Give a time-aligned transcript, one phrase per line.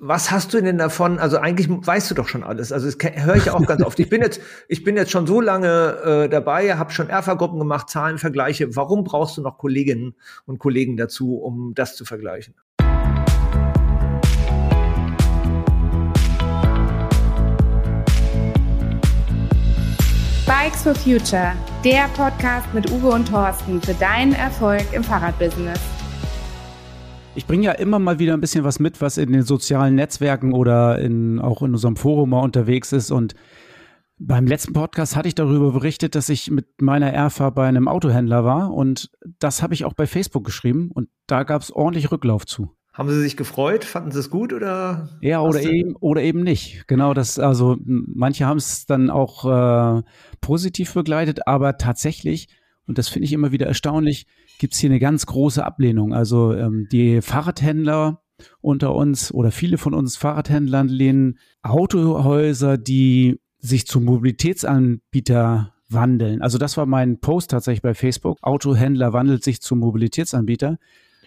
[0.00, 1.18] Was hast du denn davon?
[1.18, 2.72] Also eigentlich weißt du doch schon alles.
[2.72, 3.98] Also das höre ich auch ganz oft.
[3.98, 7.88] Ich bin jetzt, ich bin jetzt schon so lange äh, dabei, habe schon Erfa-Gruppen gemacht,
[7.88, 8.76] Zahlenvergleiche.
[8.76, 10.14] Warum brauchst du noch Kolleginnen
[10.44, 12.54] und Kollegen dazu, um das zu vergleichen?
[20.46, 21.52] Bikes for Future,
[21.84, 25.95] der Podcast mit Uwe und Thorsten für deinen Erfolg im Fahrradbusiness.
[27.36, 30.54] Ich bringe ja immer mal wieder ein bisschen was mit, was in den sozialen Netzwerken
[30.54, 33.10] oder in, auch in unserem Forum mal unterwegs ist.
[33.10, 33.34] Und
[34.18, 38.46] beim letzten Podcast hatte ich darüber berichtet, dass ich mit meiner Erfa bei einem Autohändler
[38.46, 38.72] war.
[38.72, 40.90] Und das habe ich auch bei Facebook geschrieben.
[40.94, 42.70] Und da gab es ordentlich Rücklauf zu.
[42.94, 43.84] Haben Sie sich gefreut?
[43.84, 45.10] Fanden Sie es gut oder?
[45.20, 46.88] Ja, oder eben, oder eben nicht.
[46.88, 50.02] Genau das, also manche haben es dann auch äh,
[50.40, 52.48] positiv begleitet, aber tatsächlich,
[52.86, 54.26] und das finde ich immer wieder erstaunlich,
[54.58, 56.14] gibt es hier eine ganz große Ablehnung.
[56.14, 58.22] Also ähm, die Fahrradhändler
[58.60, 66.42] unter uns oder viele von uns Fahrradhändlern lehnen Autohäuser, die sich zum Mobilitätsanbieter wandeln.
[66.42, 68.38] Also das war mein Post tatsächlich bei Facebook.
[68.42, 70.78] Autohändler wandelt sich zum Mobilitätsanbieter,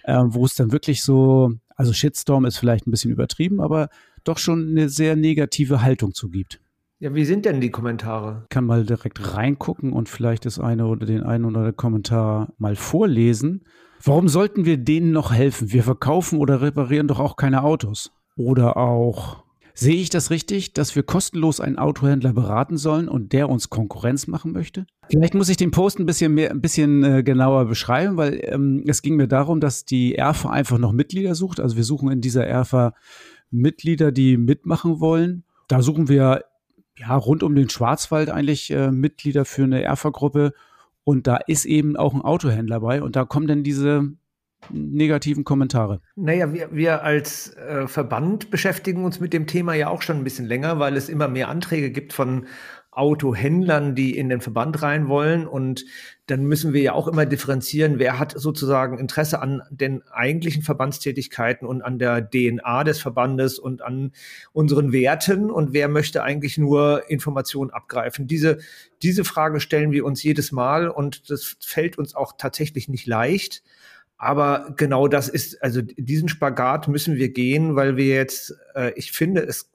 [0.04, 3.90] äh, wo es dann wirklich so, also Shitstorm ist vielleicht ein bisschen übertrieben, aber
[4.24, 6.60] doch schon eine sehr negative Haltung zu gibt.
[7.02, 8.42] Ja, wie sind denn die Kommentare?
[8.44, 12.52] Ich kann mal direkt reingucken und vielleicht das eine oder den einen oder den Kommentar
[12.58, 13.64] mal vorlesen.
[14.04, 15.72] Warum sollten wir denen noch helfen?
[15.72, 18.12] Wir verkaufen oder reparieren doch auch keine Autos.
[18.36, 23.48] Oder auch, sehe ich das richtig, dass wir kostenlos einen Autohändler beraten sollen und der
[23.48, 24.86] uns Konkurrenz machen möchte?
[25.10, 28.84] Vielleicht muss ich den Post ein bisschen mehr, ein bisschen äh, genauer beschreiben, weil ähm,
[28.86, 31.62] es ging mir darum, dass die ERFA einfach noch Mitglieder sucht.
[31.62, 32.94] Also wir suchen in dieser ERFA
[33.52, 35.46] Mitglieder, die mitmachen wollen.
[35.70, 36.44] Da suchen wir
[37.00, 40.54] ja, rund um den Schwarzwald eigentlich äh, Mitglieder für eine Erfa-Gruppe.
[41.04, 43.02] Und da ist eben auch ein Autohändler bei.
[43.02, 44.10] Und da kommen dann diese
[44.70, 46.02] negativen Kommentare.
[46.16, 50.24] Naja, wir, wir als äh, Verband beschäftigen uns mit dem Thema ja auch schon ein
[50.24, 52.46] bisschen länger, weil es immer mehr Anträge gibt von
[53.00, 55.48] Autohändlern, die in den Verband rein wollen.
[55.48, 55.86] Und
[56.28, 61.66] dann müssen wir ja auch immer differenzieren, wer hat sozusagen Interesse an den eigentlichen Verbandstätigkeiten
[61.66, 64.12] und an der DNA des Verbandes und an
[64.52, 68.28] unseren Werten und wer möchte eigentlich nur Informationen abgreifen.
[68.28, 68.58] Diese,
[69.02, 73.64] diese Frage stellen wir uns jedes Mal und das fällt uns auch tatsächlich nicht leicht.
[74.18, 79.14] Aber genau das ist, also diesen Spagat müssen wir gehen, weil wir jetzt, äh, ich
[79.14, 79.70] finde, es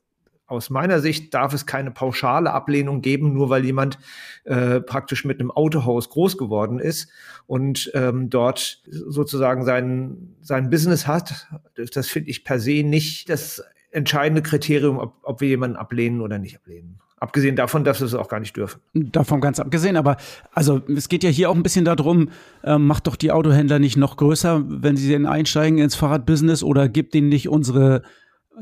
[0.54, 3.98] aus meiner Sicht darf es keine pauschale Ablehnung geben, nur weil jemand
[4.44, 7.08] äh, praktisch mit einem Autohaus groß geworden ist
[7.46, 11.48] und ähm, dort sozusagen sein, sein Business hat.
[11.94, 16.38] Das finde ich per se nicht das entscheidende Kriterium, ob, ob wir jemanden ablehnen oder
[16.38, 16.98] nicht ablehnen.
[17.16, 18.80] Abgesehen davon, dass wir es auch gar nicht dürfen.
[18.92, 20.18] Davon ganz abgesehen, aber
[20.52, 22.28] also es geht ja hier auch ein bisschen darum,
[22.62, 26.88] äh, macht doch die Autohändler nicht noch größer, wenn sie denn einsteigen ins Fahrradbusiness oder
[26.88, 28.02] gibt ihnen nicht unsere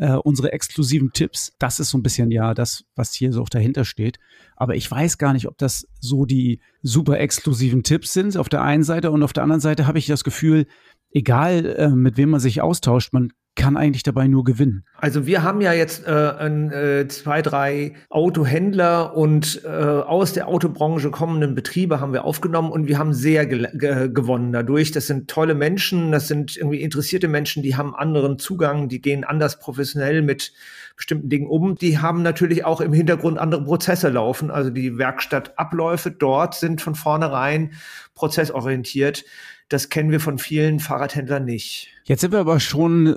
[0.00, 1.52] äh, unsere exklusiven Tipps.
[1.58, 4.18] Das ist so ein bisschen ja das, was hier so auch dahinter steht.
[4.56, 8.62] Aber ich weiß gar nicht, ob das so die super exklusiven Tipps sind auf der
[8.62, 10.66] einen Seite und auf der anderen Seite habe ich das Gefühl,
[11.10, 14.84] egal äh, mit wem man sich austauscht, man kann eigentlich dabei nur gewinnen.
[14.96, 20.48] Also wir haben ja jetzt äh, ein, äh, zwei, drei Autohändler und äh, aus der
[20.48, 24.90] Autobranche kommenden Betriebe haben wir aufgenommen und wir haben sehr ge ge gewonnen dadurch.
[24.90, 29.24] Das sind tolle Menschen, das sind irgendwie interessierte Menschen, die haben anderen Zugang, die gehen
[29.24, 30.52] anders professionell mit
[30.96, 31.74] bestimmten Dingen um.
[31.74, 34.50] Die haben natürlich auch im Hintergrund andere Prozesse laufen.
[34.50, 37.72] Also die Werkstattabläufe dort sind von vornherein
[38.14, 39.24] prozessorientiert.
[39.72, 41.88] Das kennen wir von vielen Fahrradhändlern nicht.
[42.04, 43.16] Jetzt sind wir aber schon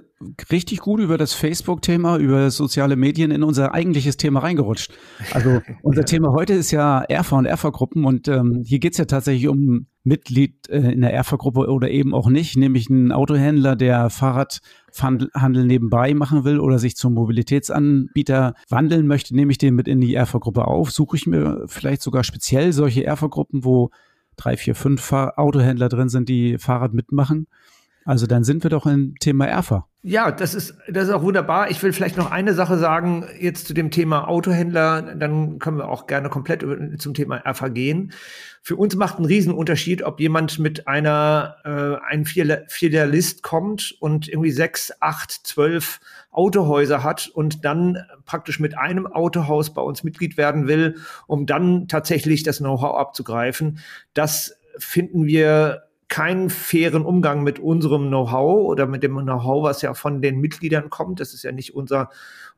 [0.52, 4.94] richtig gut über das Facebook-Thema, über soziale Medien in unser eigentliches Thema reingerutscht.
[5.34, 6.06] Also unser ja.
[6.06, 9.88] Thema heute ist ja ERFA und ERFA-Gruppen und ähm, hier geht es ja tatsächlich um
[10.06, 16.14] Mitglied äh, in der ERFA-Gruppe oder eben auch nicht, nämlich ein Autohändler, der Fahrradhandel nebenbei
[16.14, 20.66] machen will oder sich zum Mobilitätsanbieter wandeln möchte, nehme ich den mit in die ERFA-Gruppe
[20.66, 23.90] auf, suche ich mir vielleicht sogar speziell solche ERFA-Gruppen, wo
[24.35, 27.47] drei, vier, fünf Autohändler drin sind, die Fahrrad mitmachen.
[28.06, 29.88] Also dann sind wir doch im Thema ERFA.
[30.04, 31.72] Ja, das ist, das ist auch wunderbar.
[31.72, 35.90] Ich will vielleicht noch eine Sache sagen, jetzt zu dem Thema Autohändler, dann können wir
[35.90, 36.64] auch gerne komplett
[37.00, 38.14] zum Thema ERFA gehen.
[38.62, 44.52] Für uns macht einen Riesenunterschied, ob jemand mit einer, äh, ein Filialist kommt und irgendwie
[44.52, 50.68] sechs, acht, zwölf Autohäuser hat und dann praktisch mit einem Autohaus bei uns Mitglied werden
[50.68, 53.79] will, um dann tatsächlich das Know-how abzugreifen.
[54.14, 59.93] Das finden wir keinen fairen Umgang mit unserem Know-how oder mit dem Know-how, was ja
[59.93, 61.19] von den Mitgliedern kommt.
[61.19, 62.09] Das ist ja nicht unser,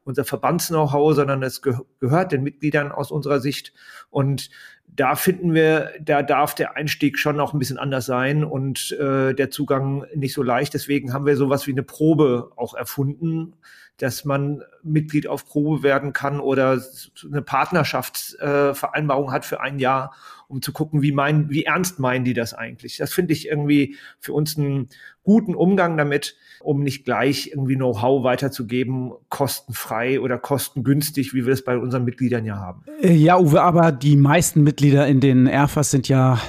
[0.04, 3.74] unser Verbands-Know-how, sondern es ge gehört den Mitgliedern aus unserer Sicht.
[4.10, 4.50] Und
[4.86, 9.34] da finden wir, da darf der Einstieg schon noch ein bisschen anders sein und äh,
[9.34, 10.74] der Zugang nicht so leicht.
[10.74, 13.54] Deswegen haben wir sowas wie eine Probe auch erfunden,
[13.98, 16.82] dass man Mitglied auf Probe werden kann oder
[17.26, 20.14] eine Partnerschaftsvereinbarung äh, hat für ein Jahr,
[20.48, 22.98] um zu gucken, wie, mein, wie ernst meinen die das eigentlich.
[22.98, 24.90] Das finde ich irgendwie für uns einen
[25.24, 31.64] guten Umgang damit, um nicht gleich irgendwie Know-how weiterzugeben, kostenfrei oder kostengünstig, wie wir es
[31.64, 32.84] bei unseren Mitgliedern ja haben.
[33.02, 36.40] Äh, ja, Uwe, aber die meisten Mitglieder in den Airfas sind ja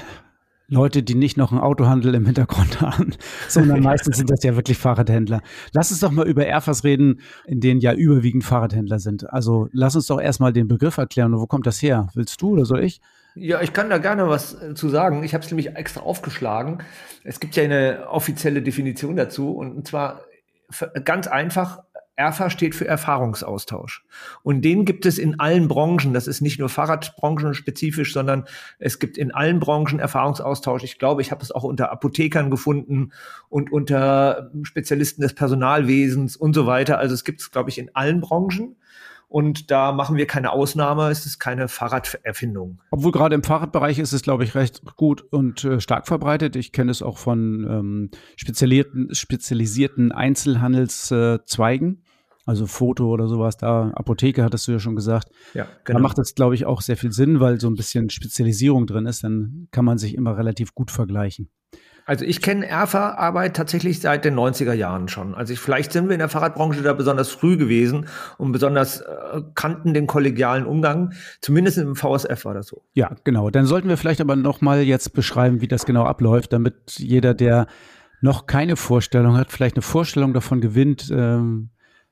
[0.69, 3.13] Leute, die nicht noch einen Autohandel im Hintergrund haben,
[3.47, 5.41] sondern meistens sind das ja wirklich Fahrradhändler.
[5.73, 9.29] Lass uns doch mal über Airfas reden, in denen ja überwiegend Fahrradhändler sind.
[9.31, 11.33] Also lass uns doch erstmal den Begriff erklären.
[11.33, 12.07] wo kommt das her?
[12.13, 13.01] Willst du oder soll ich?
[13.35, 15.23] Ja, ich kann da gerne was äh, zu sagen.
[15.23, 16.79] Ich habe es nämlich extra aufgeschlagen.
[17.23, 20.21] Es gibt ja eine offizielle Definition dazu und zwar
[21.03, 21.79] ganz einfach
[22.19, 24.03] ERFA steht für Erfahrungsaustausch.
[24.43, 26.13] Und den gibt es in allen Branchen.
[26.13, 28.43] Das ist nicht nur Fahrradbranchen spezifisch, sondern
[28.77, 30.83] es gibt in allen Branchen Erfahrungsaustausch.
[30.83, 33.13] Ich glaube, ich habe es auch unter Apothekern gefunden
[33.47, 36.99] und unter Spezialisten des Personalwesens und so weiter.
[36.99, 38.75] Also es gibt es, glaube ich, in allen Branchen.
[39.29, 41.09] Und da machen wir keine Ausnahme.
[41.09, 42.81] Es ist keine Fahrraderfindung.
[42.89, 46.55] Obwohl gerade im Fahrradbereich ist es, glaube ich, recht gut und äh, stark verbreitet.
[46.55, 52.01] Ich kenne es auch von ähm, spezialisierten, spezialisierten Einzelhandelszweigen
[52.49, 55.29] also Foto oder sowas, da Apotheke hattest du ja schon gesagt.
[55.53, 55.99] Ja, genau.
[55.99, 59.05] Da macht das, glaube ich, auch sehr viel Sinn, weil so ein bisschen Spezialisierung drin
[59.05, 61.49] ist, dann kann man sich immer relativ gut vergleichen.
[62.07, 65.35] Also ich kenne Erfa-Arbeit tatsächlich seit den 90er Jahren schon.
[65.35, 68.07] Also ich, vielleicht sind wir in der Fahrradbranche da besonders früh gewesen
[68.39, 71.13] und besonders äh, kannten den kollegialen Umgang.
[71.41, 72.81] Zumindest im VSF war das so.
[72.95, 73.51] Ja, genau.
[73.51, 77.35] Dann sollten wir vielleicht aber noch mal jetzt beschreiben, wie das genau abläuft, damit jeder,
[77.35, 77.67] der
[78.21, 81.69] noch keine Vorstellung hat, vielleicht eine Vorstellung davon gewinnt, ähm,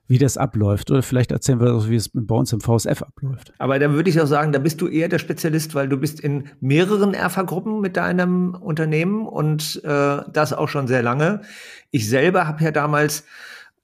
[0.08, 0.90] wie das abläuft.
[0.90, 3.52] Oder vielleicht erzählen wir wie es bei uns im VSF abläuft.
[3.58, 6.18] Aber dann würde ich auch sagen, da bist du eher der Spezialist, weil du bist
[6.18, 11.42] in mehreren Erfa-Gruppen mit deinem Unternehmen und äh, das auch schon sehr lange.
[11.90, 13.24] Ich selber habe ja damals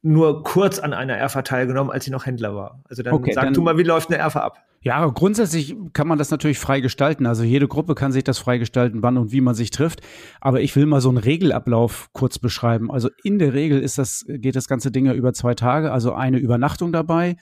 [0.04, 2.82] nur kurz an einer Erfa teilgenommen, als ich noch Händler war.
[2.88, 4.58] Also dann okay, sag dann, du mal, wie läuft eine Erfa ab?
[4.82, 7.24] Ja, grundsätzlich kann man das natürlich frei gestalten.
[7.24, 10.02] Also jede Gruppe kann sich das frei gestalten, wann und wie man sich trifft.
[10.42, 12.90] Aber ich will mal so einen Regelablauf kurz beschreiben.
[12.90, 16.12] Also in der Regel ist das, geht das ganze Ding ja über zwei Tage, also
[16.12, 17.36] eine Übernachtung dabei.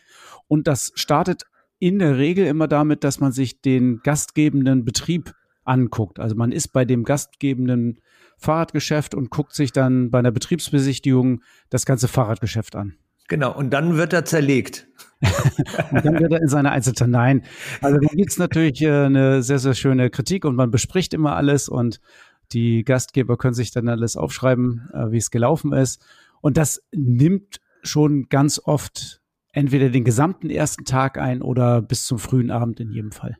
[0.46, 1.46] Und das startet
[1.80, 6.20] in der Regel immer damit, dass man sich den gastgebenden Betrieb anguckt.
[6.20, 7.98] Also man ist bei dem gastgebenden
[8.38, 12.96] Fahrradgeschäft und guckt sich dann bei einer Betriebsbesichtigung das ganze Fahrradgeschäft an.
[13.28, 14.88] Genau, und dann wird er zerlegt.
[15.90, 17.10] und dann wird er in seine Einzelteile.
[17.10, 17.42] Nein.
[17.80, 21.36] Also da gibt es natürlich äh, eine sehr, sehr schöne Kritik und man bespricht immer
[21.36, 22.00] alles und
[22.52, 26.04] die Gastgeber können sich dann alles aufschreiben, äh, wie es gelaufen ist.
[26.40, 32.18] Und das nimmt schon ganz oft entweder den gesamten ersten Tag ein oder bis zum
[32.18, 33.36] frühen Abend in jedem Fall.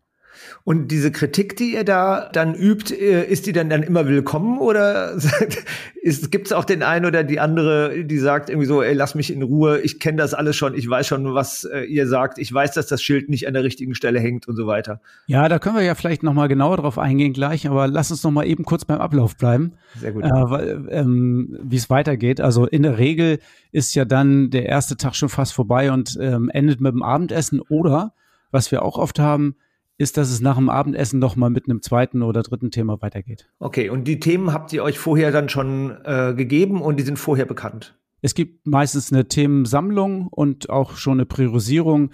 [0.64, 4.58] Und diese Kritik, die ihr da dann übt, äh, ist die dann, dann immer willkommen
[4.58, 5.17] oder
[6.31, 9.32] gibt es auch den einen oder die andere, die sagt irgendwie so, ey, lass mich
[9.32, 12.52] in Ruhe, ich kenne das alles schon, ich weiß schon, was äh, ihr sagt, ich
[12.52, 15.00] weiß, dass das Schild nicht an der richtigen Stelle hängt und so weiter.
[15.26, 18.23] Ja, da können wir ja vielleicht noch mal genauer drauf eingehen gleich, aber lass uns
[18.25, 19.73] noch mal eben kurz beim Ablauf bleiben.
[20.00, 20.25] Sehr gut.
[20.25, 22.40] Äh, ähm, Wie es weitergeht.
[22.40, 23.38] Also in der Regel
[23.70, 27.61] ist ja dann der erste Tag schon fast vorbei und ähm, endet mit dem Abendessen
[27.61, 28.14] oder,
[28.50, 29.56] was wir auch oft haben,
[30.02, 33.49] ist, dass es nach dem Abendessen noch mal mit einem zweiten oder dritten Thema weitergeht.
[33.60, 37.19] Okay, und die Themen habt ihr euch vorher dann schon äh, gegeben und die sind
[37.19, 37.96] vorher bekannt?
[38.20, 42.10] Es gibt meistens eine Themensammlung und auch schon eine Priorisierung.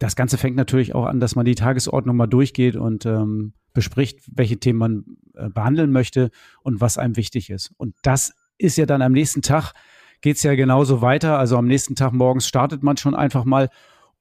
[0.00, 4.20] Das Ganze fängt natürlich auch an, dass man die Tagesordnung mal durchgeht und ähm, bespricht,
[4.34, 6.30] welche Themen man äh, behandeln möchte
[6.62, 7.72] und was einem wichtig ist.
[7.76, 9.74] Und das ist ja dann am nächsten Tag,
[10.22, 11.38] geht es ja genauso weiter.
[11.38, 13.68] Also am nächsten Tag morgens startet man schon einfach mal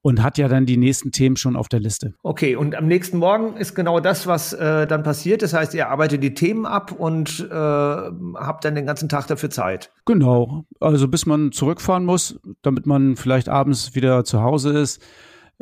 [0.05, 2.13] und hat ja dann die nächsten Themen schon auf der Liste.
[2.21, 5.41] Okay, und am nächsten Morgen ist genau das, was äh, dann passiert.
[5.41, 9.49] Das heißt, ihr arbeitet die Themen ab und äh, habt dann den ganzen Tag dafür
[9.49, 9.91] Zeit.
[10.05, 15.01] Genau, also bis man zurückfahren muss, damit man vielleicht abends wieder zu Hause ist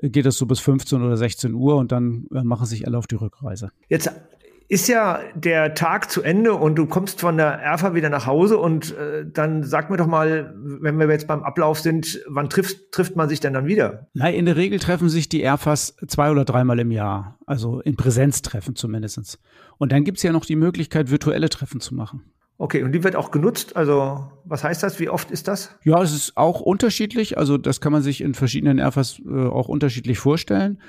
[0.01, 3.05] geht es so bis 15 oder 16 Uhr und dann äh, machen sich alle auf
[3.05, 3.69] die Rückreise.
[3.89, 4.09] Jetzt
[4.73, 8.57] ist ja der Tag zu Ende und du kommst von der Erfa wieder nach Hause
[8.57, 12.91] und äh, dann sag mir doch mal, wenn wir jetzt beim Ablauf sind, wann trifft,
[12.91, 14.07] trifft man sich denn dann wieder?
[14.15, 17.95] Nein, in der Regel treffen sich die Erfas zwei oder dreimal im Jahr, also in
[17.95, 19.39] Präsenztreffen zumindest.
[19.77, 22.23] Und dann gibt's ja noch die Möglichkeit, virtuelle Treffen zu machen.
[22.57, 23.75] Okay, und die wird auch genutzt?
[23.75, 24.99] Also, was heißt das?
[24.99, 25.75] Wie oft ist das?
[25.83, 27.37] Ja, es ist auch unterschiedlich.
[27.37, 30.79] Also, das kann man sich in verschiedenen Erfas äh, auch unterschiedlich vorstellen.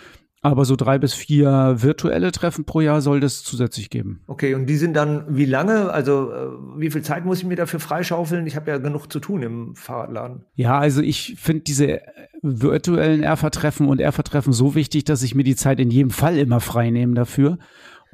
[0.44, 4.20] Aber so drei bis vier virtuelle Treffen pro Jahr soll das zusätzlich geben.
[4.26, 5.90] Okay, und die sind dann wie lange?
[5.90, 8.46] Also äh, wie viel Zeit muss ich mir dafür freischaufeln?
[8.46, 10.42] Ich habe ja genug zu tun im Fahrradladen.
[10.54, 12.02] Ja, also ich finde diese
[12.42, 16.60] virtuellen Erfa-Treffen und Erfa-Treffen so wichtig, dass ich mir die Zeit in jedem Fall immer
[16.60, 17.56] frei nehme dafür.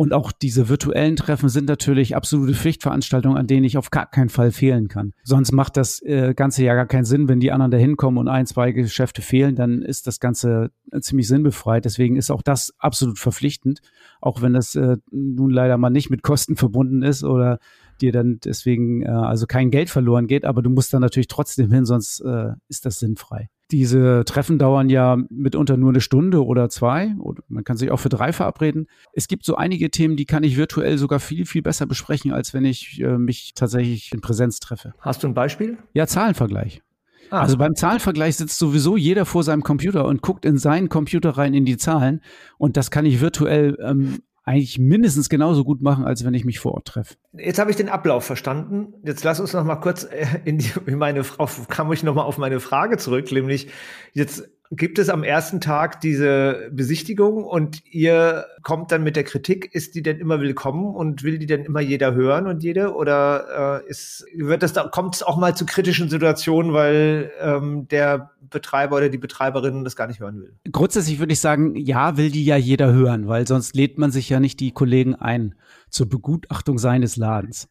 [0.01, 4.31] Und auch diese virtuellen Treffen sind natürlich absolute Pflichtveranstaltungen, an denen ich auf gar keinen
[4.31, 5.13] Fall fehlen kann.
[5.25, 8.27] Sonst macht das äh, Ganze ja gar keinen Sinn, wenn die anderen da hinkommen und
[8.27, 11.85] ein, zwei Geschäfte fehlen, dann ist das Ganze äh, ziemlich sinnbefreit.
[11.85, 13.83] Deswegen ist auch das absolut verpflichtend,
[14.23, 17.59] auch wenn das äh, nun leider mal nicht mit Kosten verbunden ist oder
[18.01, 21.71] dir dann deswegen äh, also kein Geld verloren geht, aber du musst dann natürlich trotzdem
[21.71, 23.51] hin, sonst äh, ist das sinnfrei.
[23.71, 27.15] Diese Treffen dauern ja mitunter nur eine Stunde oder zwei.
[27.19, 28.89] Oder man kann sich auch für drei verabreden.
[29.13, 32.55] Es gibt so einige Themen, die kann ich virtuell sogar viel, viel besser besprechen, als
[32.55, 34.95] wenn ich äh, mich tatsächlich in Präsenz treffe.
[35.01, 35.79] Hast du ein Beispiel?
[35.93, 36.83] Ja, Zahlenvergleich.
[37.31, 37.41] Ah.
[37.41, 41.55] Also beim Zahlenvergleich sitzt sowieso jeder vor seinem Computer und guckt in seinen Computer rein
[41.55, 42.23] in die Zahlen.
[42.59, 44.21] Und das kann ich virtuell ähm,
[44.51, 47.15] eigentlich mindestens genauso gut machen, als wenn ich mich vor Ort treffe.
[47.33, 48.95] Jetzt habe ich den Ablauf verstanden.
[49.05, 52.15] Jetzt lass uns noch mal kurz äh, in, die, in meine auf, kam ich noch
[52.15, 53.69] mal auf meine Frage zurück, nämlich
[54.13, 59.75] jetzt Gibt es am ersten Tag diese Besichtigung und ihr kommt dann mit der Kritik?
[59.75, 62.95] Ist die denn immer willkommen und will die denn immer jeder hören und jede?
[62.95, 67.89] Oder äh, ist, wird das da, kommt es auch mal zu kritischen Situationen, weil ähm,
[67.89, 70.55] der Betreiber oder die Betreiberin das gar nicht hören will?
[70.71, 74.29] Grundsätzlich würde ich sagen, ja, will die ja jeder hören, weil sonst lädt man sich
[74.29, 75.57] ja nicht die Kollegen ein
[75.89, 77.69] zur Begutachtung seines Ladens.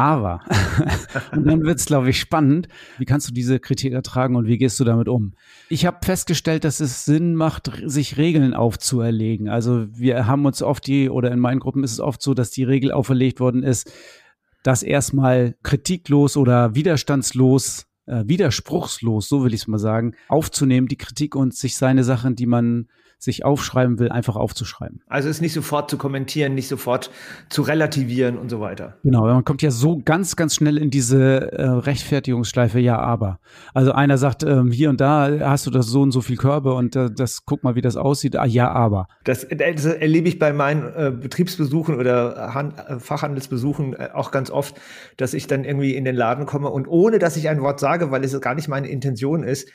[0.00, 0.40] Aber,
[1.32, 2.68] und dann wird es, glaube ich, spannend.
[2.96, 5.34] Wie kannst du diese Kritik ertragen und wie gehst du damit um?
[5.68, 9.50] Ich habe festgestellt, dass es Sinn macht, sich Regeln aufzuerlegen.
[9.50, 12.50] Also wir haben uns oft die, oder in meinen Gruppen ist es oft so, dass
[12.50, 13.92] die Regel auferlegt worden ist,
[14.62, 20.96] dass erstmal kritiklos oder widerstandslos, äh, widerspruchslos, so will ich es mal sagen, aufzunehmen, die
[20.96, 22.88] Kritik und sich seine Sachen, die man
[23.20, 25.02] sich aufschreiben will, einfach aufzuschreiben.
[25.06, 27.10] Also es nicht sofort zu kommentieren, nicht sofort
[27.50, 28.96] zu relativieren und so weiter.
[29.04, 33.38] Genau, man kommt ja so ganz, ganz schnell in diese äh, Rechtfertigungsschleife, ja, aber.
[33.74, 36.72] Also einer sagt, ähm, hier und da hast du das so und so viel Körbe
[36.72, 38.36] und äh, das guck mal, wie das aussieht.
[38.36, 39.06] Ah, ja, aber.
[39.24, 44.50] Das, das erlebe ich bei meinen äh, Betriebsbesuchen oder Han äh, Fachhandelsbesuchen äh, auch ganz
[44.50, 44.80] oft,
[45.18, 48.10] dass ich dann irgendwie in den Laden komme und ohne, dass ich ein Wort sage,
[48.10, 49.68] weil es gar nicht meine Intention ist,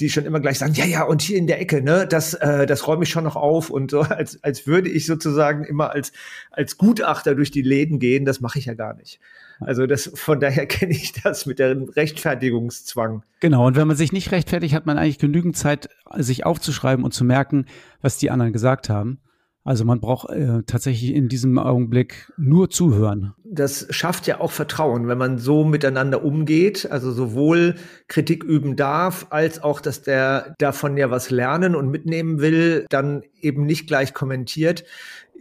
[0.00, 2.66] die schon immer gleich sagen, ja, ja, und hier in der Ecke, ne, das, äh,
[2.66, 6.12] das räume ich schon noch auf und so, als, als würde ich sozusagen immer als,
[6.50, 9.20] als Gutachter durch die Läden gehen, das mache ich ja gar nicht.
[9.60, 13.22] Also das, von daher kenne ich das mit der Rechtfertigungszwang.
[13.40, 17.12] Genau, und wenn man sich nicht rechtfertigt, hat man eigentlich genügend Zeit, sich aufzuschreiben und
[17.12, 17.66] zu merken,
[18.00, 19.20] was die anderen gesagt haben.
[19.62, 23.34] Also man braucht äh, tatsächlich in diesem Augenblick nur zuhören.
[23.44, 27.74] Das schafft ja auch Vertrauen, wenn man so miteinander umgeht, also sowohl
[28.08, 33.22] Kritik üben darf, als auch, dass der davon ja was lernen und mitnehmen will, dann
[33.40, 34.84] eben nicht gleich kommentiert.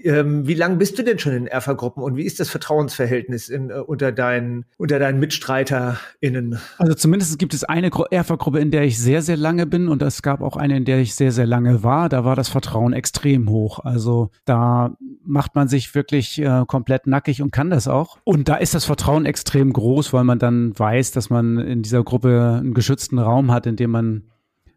[0.04, 3.70] Ähm, wie lange bist du denn schon in Erfa-Gruppen und wie ist das Vertrauensverhältnis in,
[3.70, 6.60] äh, unter, deinen, unter deinen MitstreiterInnen?
[6.78, 10.22] Also zumindest gibt es eine Erfa-Gruppe, in der ich sehr, sehr lange bin und es
[10.22, 12.08] gab auch eine, in der ich sehr, sehr lange war.
[12.08, 13.80] Da war das Vertrauen extrem hoch.
[13.80, 18.20] Also da macht man sich wirklich äh, komplett nackig und kann das auch.
[18.24, 22.04] Und da ist das Vertrauen extrem groß, weil man dann weiß, dass man in dieser
[22.04, 24.24] Gruppe einen geschützten Raum hat, in dem man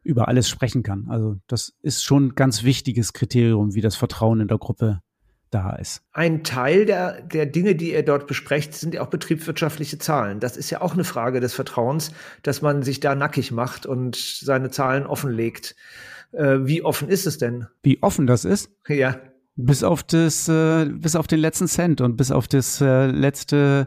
[0.04, 1.06] über alles sprechen kann.
[1.08, 5.00] Also das ist schon ein ganz wichtiges Kriterium, wie das Vertrauen in der Gruppe
[5.52, 6.02] da ist.
[6.12, 10.40] Ein Teil der, der Dinge, die ihr dort besprecht, sind ja auch betriebswirtschaftliche Zahlen.
[10.40, 14.16] Das ist ja auch eine Frage des Vertrauens, dass man sich da nackig macht und
[14.16, 15.76] seine Zahlen offenlegt.
[16.32, 17.66] Äh, wie offen ist es denn?
[17.82, 18.70] Wie offen das ist?
[18.88, 19.20] Ja.
[19.54, 23.86] Bis auf das, äh, bis auf den letzten Cent und bis auf das äh, letzte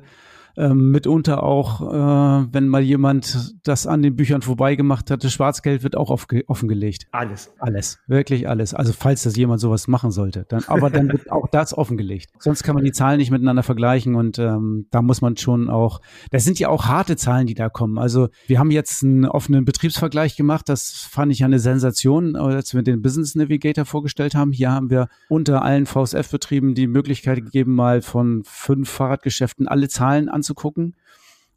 [0.57, 5.83] ähm, mitunter auch, äh, wenn mal jemand das an den Büchern vorbeigemacht hat, das Schwarzgeld
[5.83, 6.09] wird auch
[6.47, 7.07] offengelegt.
[7.11, 7.51] Alles.
[7.59, 7.99] Alles.
[8.07, 8.73] Wirklich alles.
[8.73, 10.45] Also falls das jemand sowas machen sollte.
[10.47, 12.29] Dann, aber dann wird auch das offengelegt.
[12.39, 16.01] Sonst kann man die Zahlen nicht miteinander vergleichen und ähm, da muss man schon auch,
[16.31, 17.97] das sind ja auch harte Zahlen, die da kommen.
[17.97, 20.69] Also wir haben jetzt einen offenen Betriebsvergleich gemacht.
[20.69, 24.51] Das fand ich eine Sensation, als wir den Business Navigator vorgestellt haben.
[24.51, 30.29] Hier haben wir unter allen VSF-Betrieben die Möglichkeit gegeben, mal von fünf Fahrradgeschäften alle Zahlen
[30.29, 30.95] anzusehen anzugucken.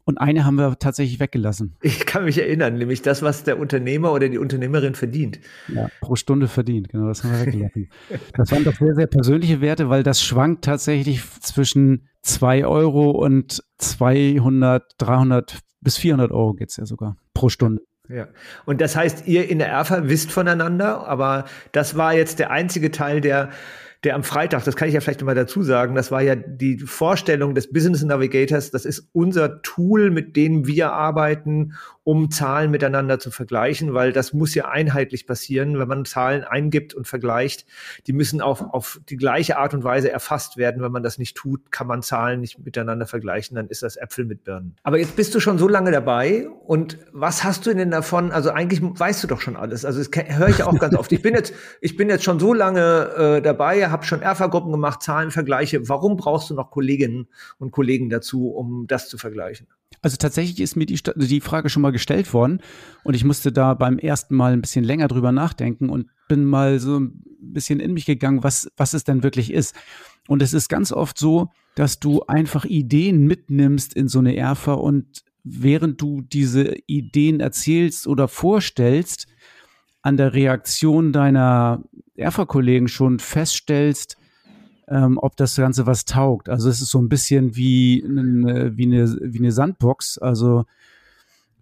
[0.05, 1.75] Und eine haben wir tatsächlich weggelassen.
[1.81, 5.39] Ich kann mich erinnern, nämlich das, was der Unternehmer oder die Unternehmerin verdient.
[5.67, 7.89] Ja, pro Stunde verdient, genau, das haben wir weggelassen.
[8.35, 13.63] das waren doch sehr, sehr persönliche Werte, weil das schwankt tatsächlich zwischen 2 Euro und
[13.77, 17.83] 200, 300 bis 400 Euro geht es ja sogar pro Stunde.
[18.07, 18.27] Ja,
[18.65, 22.89] und das heißt, ihr in der ERFA wisst voneinander, aber das war jetzt der einzige
[22.89, 23.51] Teil, der
[24.03, 26.79] der am Freitag, das kann ich ja vielleicht mal dazu sagen, das war ja die
[26.79, 31.73] Vorstellung des Business Navigators, das ist unser Tool, mit dem wir arbeiten,
[32.09, 36.95] um Zahlen miteinander zu vergleichen, weil das muss ja einheitlich passieren, wenn man Zahlen eingibt
[36.95, 37.67] und vergleicht.
[38.07, 40.81] Die müssen auch auf die gleiche Art und Weise erfasst werden.
[40.81, 44.25] Wenn man das nicht tut, kann man Zahlen nicht miteinander vergleichen, dann ist das Äpfel
[44.25, 44.75] mit Birnen.
[44.81, 48.31] Aber jetzt bist du schon so lange dabei und was hast du denn davon?
[48.31, 49.85] Also eigentlich weißt du doch schon alles.
[49.85, 51.11] Also das höre ich auch ganz oft.
[51.11, 55.03] Ich bin jetzt, ich bin jetzt schon so lange äh, dabei, habe schon Erfa-Gruppen gemacht,
[55.03, 55.87] Zahlenvergleiche.
[55.87, 57.27] Warum brauchst du noch Kolleginnen
[57.59, 59.67] und Kollegen dazu, um das zu vergleichen?
[60.01, 62.61] Also tatsächlich ist mir die, die Frage schon mal gestellt worden
[63.03, 66.79] und ich musste da beim ersten Mal ein bisschen länger drüber nachdenken und bin mal
[66.79, 69.75] so ein bisschen in mich gegangen, was, was es denn wirklich ist.
[70.27, 74.73] Und es ist ganz oft so, dass du einfach Ideen mitnimmst in so eine Erfa
[74.73, 79.27] und während du diese Ideen erzählst oder vorstellst,
[80.01, 81.83] an der Reaktion deiner
[82.15, 84.17] Erfa-Kollegen schon feststellst,
[84.89, 86.49] ähm, ob das Ganze was taugt.
[86.49, 90.65] Also es ist so ein bisschen wie eine, wie eine, wie eine Sandbox, also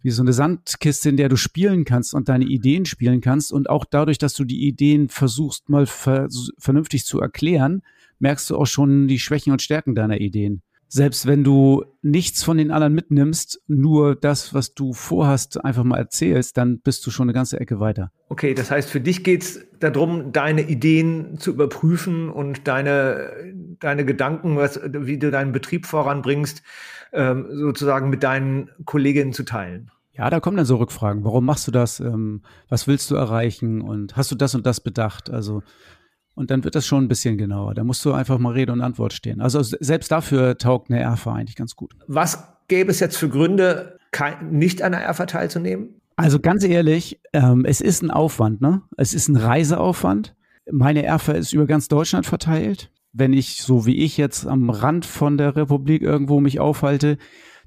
[0.01, 3.51] wie so eine Sandkiste, in der du spielen kannst und deine Ideen spielen kannst.
[3.51, 7.81] Und auch dadurch, dass du die Ideen versuchst, mal ver vernünftig zu erklären,
[8.19, 12.57] merkst du auch schon die Schwächen und Stärken deiner Ideen selbst wenn du nichts von
[12.57, 17.25] den anderen mitnimmst, nur das, was du vorhast, einfach mal erzählst, dann bist du schon
[17.25, 18.11] eine ganze Ecke weiter.
[18.29, 24.05] Okay, das heißt, für dich geht es darum, deine Ideen zu überprüfen und deine, deine
[24.05, 26.63] Gedanken, was, wie du deinen Betrieb voranbringst,
[27.13, 29.91] ähm, sozusagen mit deinen Kolleginnen zu teilen.
[30.13, 31.23] Ja, da kommen dann so Rückfragen.
[31.23, 31.99] Warum machst du das?
[31.99, 33.81] Ähm, was willst du erreichen?
[33.81, 35.29] Und hast du das und das bedacht?
[35.29, 35.61] Also
[36.37, 37.73] und dann wird das schon ein bisschen genauer.
[37.73, 39.41] Da musst du einfach mal Rede und Antwort stehen.
[39.41, 41.95] Also selbst dafür taugt eine ERFA eigentlich ganz gut.
[42.05, 43.97] Was gäbe es jetzt für Gründe,
[44.51, 45.99] nicht an der ERFA teilzunehmen?
[46.15, 48.83] Also ganz ehrlich, ähm, es ist ein Aufwand, ne?
[48.97, 50.35] Es ist ein Reiseaufwand.
[50.71, 52.91] Meine ERFA ist über ganz Deutschland verteilt.
[53.13, 57.17] Wenn ich, so wie ich jetzt am Rand von der Republik irgendwo mich aufhalte,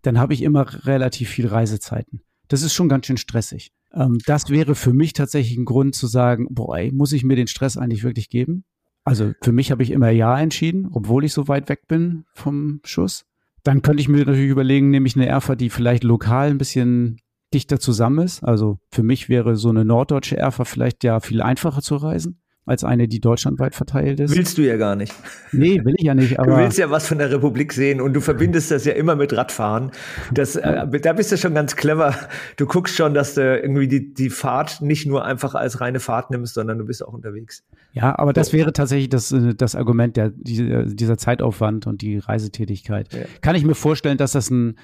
[0.03, 2.23] dann habe ich immer relativ viel Reisezeiten.
[2.47, 3.73] Das ist schon ganz schön stressig.
[3.95, 7.37] Ähm, das wäre für mich tatsächlich ein Grund zu sagen, boah, ey, muss ich mir
[7.37, 8.65] den Stress eigentlich wirklich geben?
[9.05, 12.81] Also für mich habe ich immer Ja entschieden, obwohl ich so weit weg bin vom
[12.85, 13.25] Schuss.
[13.63, 17.19] Dann könnte ich mir natürlich überlegen, nehme ich eine Erfa, die vielleicht lokal ein bisschen
[17.53, 18.45] dichter zusammen ist.
[18.45, 22.85] Also für mich wäre so eine norddeutsche Erfa vielleicht ja viel einfacher zu reisen als
[22.85, 24.37] eine, die deutschlandweit verteilt ist.
[24.37, 25.15] Willst du ja gar nicht.
[25.51, 26.39] Nee, will ich ja nicht.
[26.39, 29.17] Aber du willst ja was von der Republik sehen und du verbindest das ja immer
[29.17, 29.91] mit Radfahren.
[30.33, 32.15] Das, äh, da bist du schon ganz clever.
[32.57, 36.31] Du guckst schon, dass du irgendwie die, die Fahrt nicht nur einfach als reine Fahrt
[36.31, 37.65] nimmst, sondern du bist auch unterwegs.
[37.93, 43.13] Ja, aber das wäre tatsächlich das, äh, das Argument, der, dieser Zeitaufwand und die Reisetätigkeit.
[43.13, 43.21] Ja.
[43.41, 44.77] Kann ich mir vorstellen, dass das ein,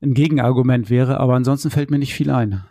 [0.00, 2.62] ein Gegenargument wäre, aber ansonsten fällt mir nicht viel ein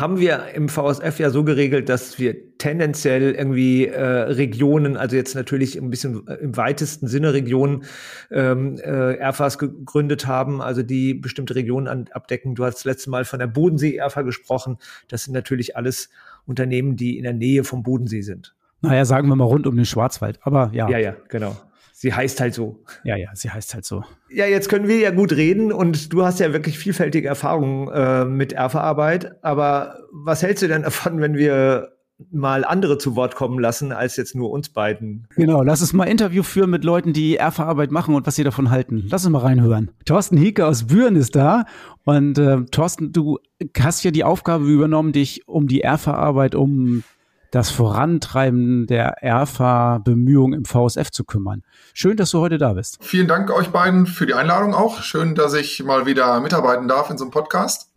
[0.00, 5.34] haben wir im VSF ja so geregelt, dass wir tendenziell irgendwie äh, Regionen, also jetzt
[5.34, 7.84] natürlich ein bisschen äh, im weitesten Sinne Regionen,
[8.30, 12.54] ähm, äh, ERFAs gegründet haben, also die bestimmte Regionen an, abdecken.
[12.54, 14.78] Du hast das letzte Mal von der Bodensee-ERFA gesprochen.
[15.08, 16.10] Das sind natürlich alles
[16.46, 18.54] Unternehmen, die in der Nähe vom Bodensee sind.
[18.80, 20.88] Naja, sagen wir mal rund um den Schwarzwald, aber ja.
[20.88, 21.56] Ja, ja, genau.
[22.00, 22.82] Sie heißt halt so.
[23.04, 24.02] Ja, ja, sie heißt halt so.
[24.30, 28.24] Ja, jetzt können wir ja gut reden und du hast ja wirklich vielfältige Erfahrungen äh,
[28.24, 29.44] mit Erfa-Arbeit.
[29.44, 31.92] Aber was hältst du denn davon, wenn wir
[32.30, 35.28] mal andere zu Wort kommen lassen, als jetzt nur uns beiden?
[35.36, 38.70] Genau, lass uns mal Interview führen mit Leuten, die Erfa-Arbeit machen und was sie davon
[38.70, 39.06] halten.
[39.10, 39.90] Lass uns mal reinhören.
[40.06, 41.66] Thorsten Hieke aus Büren ist da.
[42.04, 43.40] Und äh, Thorsten, du
[43.78, 47.02] hast ja die Aufgabe übernommen, dich um die Erfa-Arbeit, um
[47.50, 51.62] das Vorantreiben der ERFA-Bemühungen im VSF zu kümmern.
[51.94, 52.98] Schön, dass du heute da bist.
[53.00, 55.02] Vielen Dank euch beiden für die Einladung auch.
[55.02, 57.90] Schön, dass ich mal wieder mitarbeiten darf in so einem Podcast.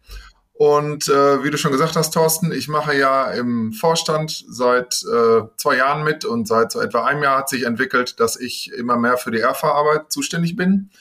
[0.53, 5.41] Und äh, wie du schon gesagt hast, Thorsten, ich mache ja im Vorstand seit äh,
[5.57, 8.97] zwei Jahren mit und seit so etwa einem Jahr hat sich entwickelt, dass ich immer
[8.97, 10.91] mehr für die ERFA-Arbeit zuständig bin.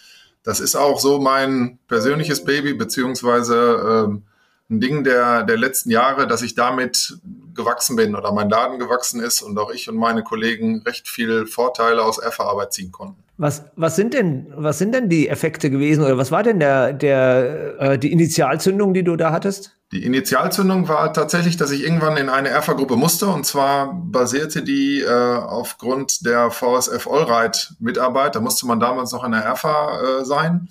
[0.43, 4.32] Das ist auch so mein persönliches Baby, beziehungsweise äh,
[4.71, 7.19] ein Ding der, der letzten Jahre, dass ich damit
[7.55, 11.47] gewachsen bin oder mein Laden gewachsen ist und auch ich und meine Kollegen recht viel
[11.47, 13.23] Vorteile aus Erfa-Arbeit ziehen konnten.
[13.39, 16.93] Was, was sind denn, was sind denn die Effekte gewesen oder was war denn der,
[16.93, 19.77] der, äh, die Initialzündung, die du da hattest?
[19.91, 25.01] Die Initialzündung war tatsächlich, dass ich irgendwann in eine Erfa-Gruppe musste und zwar basierte die
[25.01, 28.37] äh, aufgrund der VSF Allreit Mitarbeit.
[28.37, 30.69] Da musste man damals noch in der Erfa äh, sein.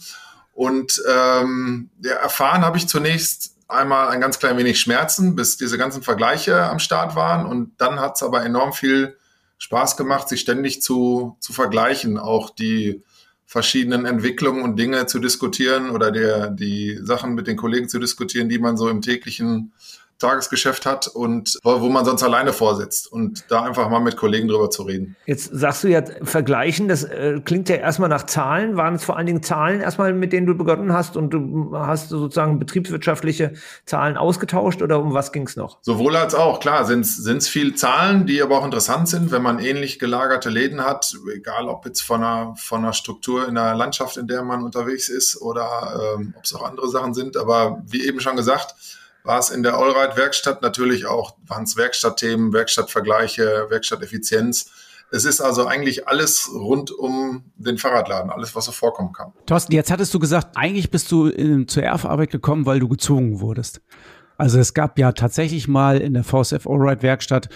[0.54, 5.78] Und ähm, ja, erfahren habe ich zunächst einmal ein ganz klein wenig Schmerzen, bis diese
[5.78, 7.46] ganzen Vergleiche am Start waren.
[7.46, 9.18] Und dann hat es aber enorm viel
[9.58, 13.04] Spaß gemacht, sich ständig zu, zu vergleichen, auch die
[13.46, 18.48] verschiedenen Entwicklungen und Dinge zu diskutieren oder der, die Sachen mit den Kollegen zu diskutieren,
[18.48, 19.74] die man so im täglichen
[20.22, 24.70] Tagesgeschäft hat und wo man sonst alleine vorsitzt und da einfach mal mit Kollegen drüber
[24.70, 25.16] zu reden.
[25.26, 28.78] Jetzt sagst du ja vergleichen, das äh, klingt ja erstmal nach Zahlen.
[28.78, 32.10] Waren es vor allen Dingen Zahlen erstmal, mit denen du begonnen hast und du hast
[32.10, 33.54] sozusagen betriebswirtschaftliche
[33.86, 35.80] Zahlen ausgetauscht oder um was ging es noch?
[35.82, 39.60] Sowohl als auch, klar, sind es viel Zahlen, die aber auch interessant sind, wenn man
[39.60, 44.18] ähnlich gelagerte Läden hat, egal ob jetzt von einer, von einer Struktur in der Landschaft,
[44.18, 47.38] in der man unterwegs ist oder ähm, ob es auch andere Sachen sind.
[47.38, 48.76] Aber wie eben schon gesagt,
[49.24, 54.72] war es in der Allride-Werkstatt natürlich auch, waren es Werkstattthemen, Werkstattvergleiche, Werkstatteffizienz.
[55.12, 59.34] Es ist also eigentlich alles rund um den Fahrradladen, alles, was so vorkommen kann.
[59.46, 63.42] Thorsten, jetzt hattest du gesagt, eigentlich bist du in, zur Erfarbeit gekommen, weil du gezwungen
[63.42, 63.82] wurdest.
[64.38, 67.50] Also es gab ja tatsächlich mal in der VSF Allride Werkstatt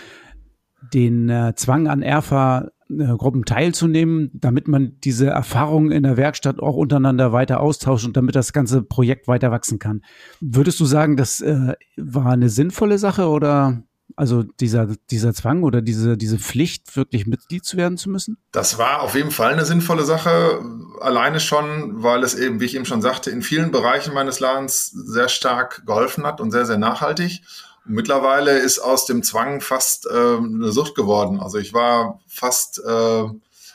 [0.93, 6.75] den äh, Zwang an Erfa Gruppen teilzunehmen, damit man diese Erfahrungen in der Werkstatt auch
[6.75, 10.03] untereinander weiter austauscht und damit das ganze Projekt weiter wachsen kann.
[10.39, 13.83] Würdest du sagen, das äh, war eine sinnvolle Sache oder
[14.15, 18.37] also dieser, dieser Zwang oder diese, diese Pflicht, wirklich Mitglied zu werden zu müssen?
[18.51, 20.61] Das war auf jeden Fall eine sinnvolle Sache.
[21.01, 24.87] Alleine schon, weil es eben, wie ich eben schon sagte, in vielen Bereichen meines Ladens
[24.87, 27.41] sehr stark geholfen hat und sehr, sehr nachhaltig.
[27.85, 31.39] Mittlerweile ist aus dem Zwang fast äh, eine Sucht geworden.
[31.39, 33.23] Also ich war fast, äh,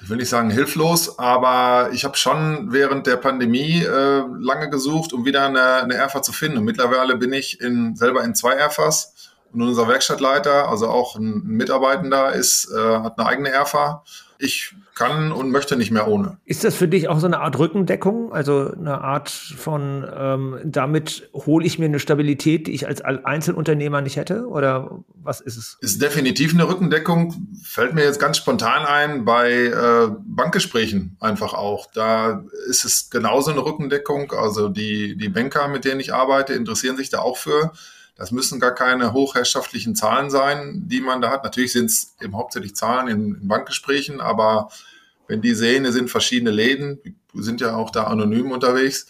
[0.02, 5.12] ich will nicht sagen hilflos, aber ich habe schon während der Pandemie äh, lange gesucht,
[5.12, 6.58] um wieder eine, eine ERFA zu finden.
[6.58, 9.14] Und mittlerweile bin ich in, selber in zwei ERFAs.
[9.52, 14.02] Und unser Werkstattleiter, also auch ein Mitarbeitender, ist, äh, hat eine eigene ERFA
[14.40, 16.36] ich kann und möchte nicht mehr ohne.
[16.44, 18.34] Ist das für dich auch so eine Art Rückendeckung?
[18.34, 24.02] Also eine Art von, ähm, damit hole ich mir eine Stabilität, die ich als Einzelunternehmer
[24.02, 24.46] nicht hätte?
[24.46, 25.78] Oder was ist es?
[25.80, 27.48] Ist definitiv eine Rückendeckung.
[27.64, 31.86] Fällt mir jetzt ganz spontan ein bei äh, Bankgesprächen einfach auch.
[31.94, 34.32] Da ist es genauso eine Rückendeckung.
[34.32, 37.72] Also die, die Banker, mit denen ich arbeite, interessieren sich da auch für.
[38.16, 41.42] Das müssen gar keine hochherrschaftlichen Zahlen sein, die man da hat.
[41.42, 44.68] Natürlich sind es eben hauptsächlich Zahlen in, in Bankgesprächen, aber
[45.30, 46.98] wenn die sehen, es sind verschiedene Läden,
[47.32, 49.06] wir sind ja auch da anonym unterwegs,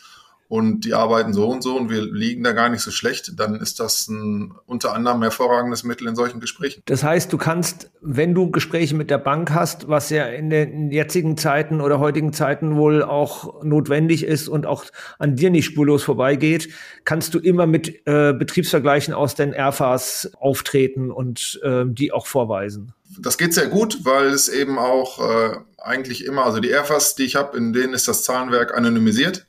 [0.50, 3.54] und die arbeiten so und so und wir liegen da gar nicht so schlecht, dann
[3.54, 6.82] ist das ein, unter anderem hervorragendes Mittel in solchen Gesprächen.
[6.86, 10.90] Das heißt, du kannst, wenn du Gespräche mit der Bank hast, was ja in den
[10.90, 14.84] jetzigen Zeiten oder heutigen Zeiten wohl auch notwendig ist und auch
[15.20, 16.70] an dir nicht spurlos vorbeigeht,
[17.04, 22.92] kannst du immer mit äh, Betriebsvergleichen aus den RFAs auftreten und äh, die auch vorweisen.
[23.20, 27.24] Das geht sehr gut, weil es eben auch äh, eigentlich immer, also die RFAs, die
[27.24, 29.46] ich habe, in denen ist das Zahlenwerk anonymisiert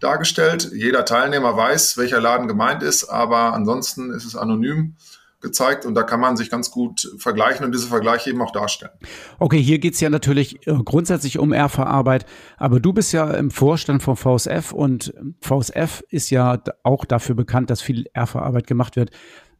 [0.00, 0.70] dargestellt.
[0.74, 4.96] Jeder Teilnehmer weiß, welcher Laden gemeint ist, aber ansonsten ist es anonym
[5.40, 8.92] gezeigt und da kann man sich ganz gut vergleichen und diese Vergleiche eben auch darstellen.
[9.38, 12.24] Okay, hier geht es ja natürlich äh, grundsätzlich um RV-Arbeit,
[12.56, 17.70] aber du bist ja im Vorstand von VSF und VSF ist ja auch dafür bekannt,
[17.70, 19.10] dass viel RV-Arbeit gemacht wird.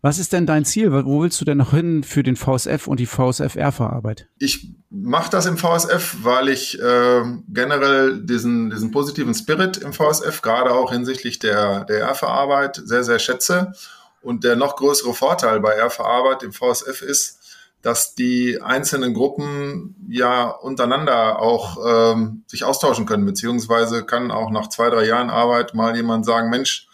[0.04, 0.92] Was ist denn dein Ziel?
[0.92, 4.28] Wo willst du denn noch hin für den VSF und die VSF-RV-Arbeit?
[4.38, 10.42] Ich mache das im VSF, weil ich äh, generell diesen, diesen positiven Spirit im VSF,
[10.42, 13.72] gerade auch hinsichtlich der, der RV-Arbeit, sehr, sehr schätze.
[14.20, 17.40] Und der noch größere Vorteil bei RV-Arbeit im VSF ist,
[17.80, 21.78] dass die einzelnen Gruppen ja untereinander auch
[22.12, 26.50] ähm, sich austauschen können, beziehungsweise kann auch nach zwei, drei Jahren Arbeit mal jemand sagen,
[26.50, 26.88] Mensch,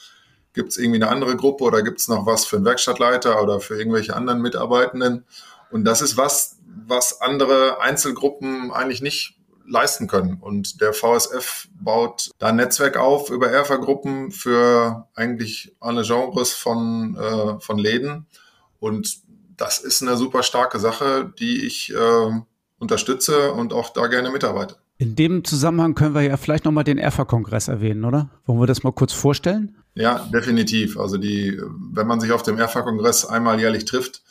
[0.53, 3.61] Gibt es irgendwie eine andere Gruppe oder gibt es noch was für einen Werkstattleiter oder
[3.61, 5.25] für irgendwelche anderen Mitarbeitenden?
[5.71, 10.39] Und das ist was, was andere Einzelgruppen eigentlich nicht leisten können.
[10.41, 17.17] Und der VSF baut da ein Netzwerk auf über Erfa-Gruppen für eigentlich alle Genres von,
[17.17, 18.27] äh, von Läden.
[18.81, 19.21] Und
[19.57, 22.43] das ist eine super starke Sache, die ich äh,
[22.79, 24.77] unterstütze und auch da gerne mitarbeite.
[25.01, 28.29] In dem Zusammenhang können wir ja vielleicht nochmal den ERFA-Kongress erwähnen, oder?
[28.45, 29.75] Wollen wir das mal kurz vorstellen?
[29.95, 30.99] Ja, definitiv.
[30.99, 31.59] Also die,
[31.91, 34.23] wenn man sich auf dem ERFA-Kongress einmal jährlich trifft,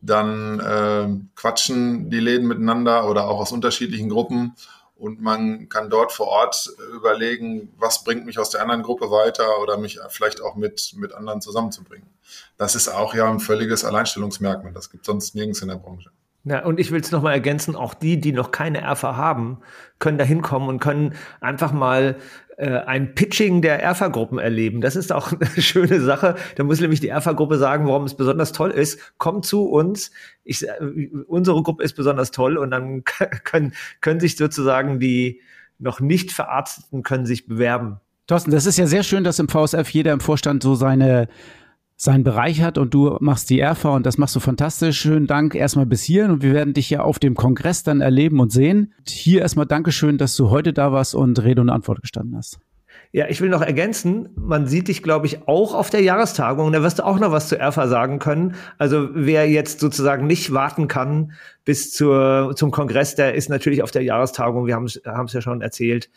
[0.00, 4.54] dann äh, quatschen die Läden miteinander oder auch aus unterschiedlichen Gruppen
[4.96, 9.60] und man kann dort vor Ort überlegen, was bringt mich aus der anderen Gruppe weiter
[9.60, 12.08] oder mich vielleicht auch mit, mit anderen zusammenzubringen.
[12.56, 14.72] Das ist auch ja ein völliges Alleinstellungsmerkmal.
[14.72, 16.10] Das gibt sonst nirgends in der Branche.
[16.44, 19.58] Ja, und ich will es nochmal ergänzen, auch die, die noch keine Erfa haben,
[19.98, 22.16] können da hinkommen und können einfach mal
[22.58, 24.82] äh, ein Pitching der Erfa-Gruppen erleben.
[24.82, 26.36] Das ist auch eine schöne Sache.
[26.56, 29.18] Da muss nämlich die Erfa-Gruppe sagen, warum es besonders toll ist.
[29.18, 30.10] Kommt zu uns.
[30.44, 30.66] Ich,
[31.26, 33.04] unsere Gruppe ist besonders toll und dann
[33.44, 35.40] können, können sich sozusagen die
[35.78, 38.00] noch nicht Verarzteten können sich bewerben.
[38.26, 41.28] Thorsten, das ist ja sehr schön, dass im VSF jeder im Vorstand so seine
[41.96, 45.00] seinen Bereich hat und du machst die RV und das machst du fantastisch.
[45.00, 48.40] Schönen Dank erstmal bis hierhin und wir werden dich ja auf dem Kongress dann erleben
[48.40, 48.92] und sehen.
[49.06, 52.58] Hier erstmal Dankeschön, dass du heute da warst und Rede und Antwort gestanden hast.
[53.12, 56.72] Ja, ich will noch ergänzen, man sieht dich, glaube ich, auch auf der Jahrestagung.
[56.72, 58.56] Da wirst du auch noch was zu ERFA sagen können.
[58.76, 61.32] Also wer jetzt sozusagen nicht warten kann
[61.64, 64.66] bis zur, zum Kongress, der ist natürlich auf der Jahrestagung.
[64.66, 66.10] Wir haben es ja schon erzählt.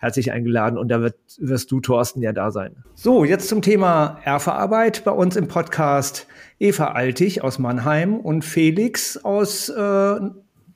[0.00, 2.74] Herzlich eingeladen und da wird, wirst du, Thorsten, ja da sein.
[2.94, 6.26] So, jetzt zum Thema ERFA-Arbeit bei uns im Podcast.
[6.58, 10.20] Eva Altig aus Mannheim und Felix aus äh,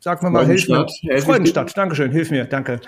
[0.05, 0.87] Sag mir mal, hilf mir.
[1.23, 2.79] Freudenstadt, Dankeschön, hilf mir, danke.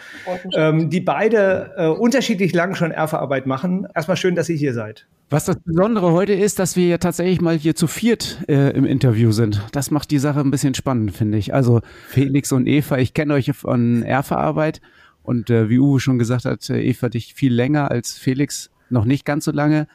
[0.54, 3.86] Ähm, die beide äh, unterschiedlich lang schon Erfahrarbeit machen.
[3.94, 5.06] Erstmal schön, dass Sie hier seid.
[5.30, 8.84] Was das Besondere heute ist, dass wir ja tatsächlich mal hier zu viert äh, im
[8.84, 9.62] Interview sind.
[9.72, 11.54] Das macht die Sache ein bisschen spannend, finde ich.
[11.54, 14.82] Also Felix und Eva, ich kenne euch von Erfahrarbeit
[15.26, 19.04] und äh, wie Uwe schon gesagt hat, äh, Eva dich viel länger als Felix, noch
[19.04, 19.88] nicht ganz so lange,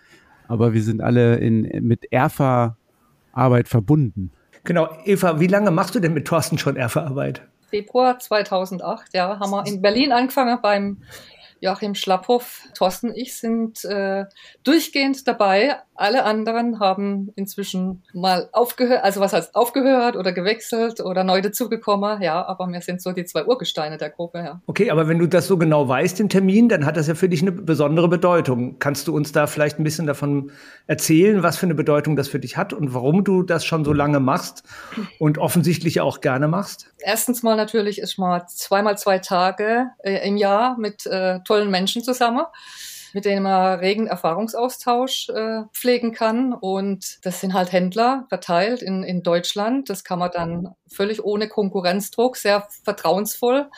[0.47, 4.31] aber wir sind alle in, mit Erfahrarbeit verbunden.
[4.63, 7.41] Genau, Eva, wie lange machst du denn mit Thorsten schon Erfahrarbeit?
[7.69, 10.97] Februar 2008, ja, haben wir in Berlin angefangen beim
[11.61, 14.25] Joachim Schlapphoff, Thorsten und ich sind äh,
[14.63, 15.75] durchgehend dabei.
[15.93, 22.23] Alle anderen haben inzwischen mal aufgehört, also was heißt aufgehört oder gewechselt oder neu dazugekommen.
[22.23, 24.39] Ja, aber wir sind so die zwei Urgesteine der Gruppe.
[24.39, 24.61] Ja.
[24.65, 27.29] Okay, aber wenn du das so genau weißt, den Termin, dann hat das ja für
[27.29, 28.79] dich eine besondere Bedeutung.
[28.79, 30.51] Kannst du uns da vielleicht ein bisschen davon
[30.87, 33.93] erzählen, was für eine Bedeutung das für dich hat und warum du das schon so
[33.93, 34.63] lange machst
[35.19, 36.91] und offensichtlich auch gerne machst?
[37.03, 42.03] Erstens mal natürlich ist mal zweimal zwei Tage äh, im Jahr mit äh, tollen Menschen
[42.03, 42.45] zusammen
[43.13, 46.53] mit denen man regen Erfahrungsaustausch äh, pflegen kann.
[46.53, 49.89] Und das sind halt Händler verteilt in, in Deutschland.
[49.89, 53.69] Das kann man dann völlig ohne Konkurrenzdruck, sehr vertrauensvoll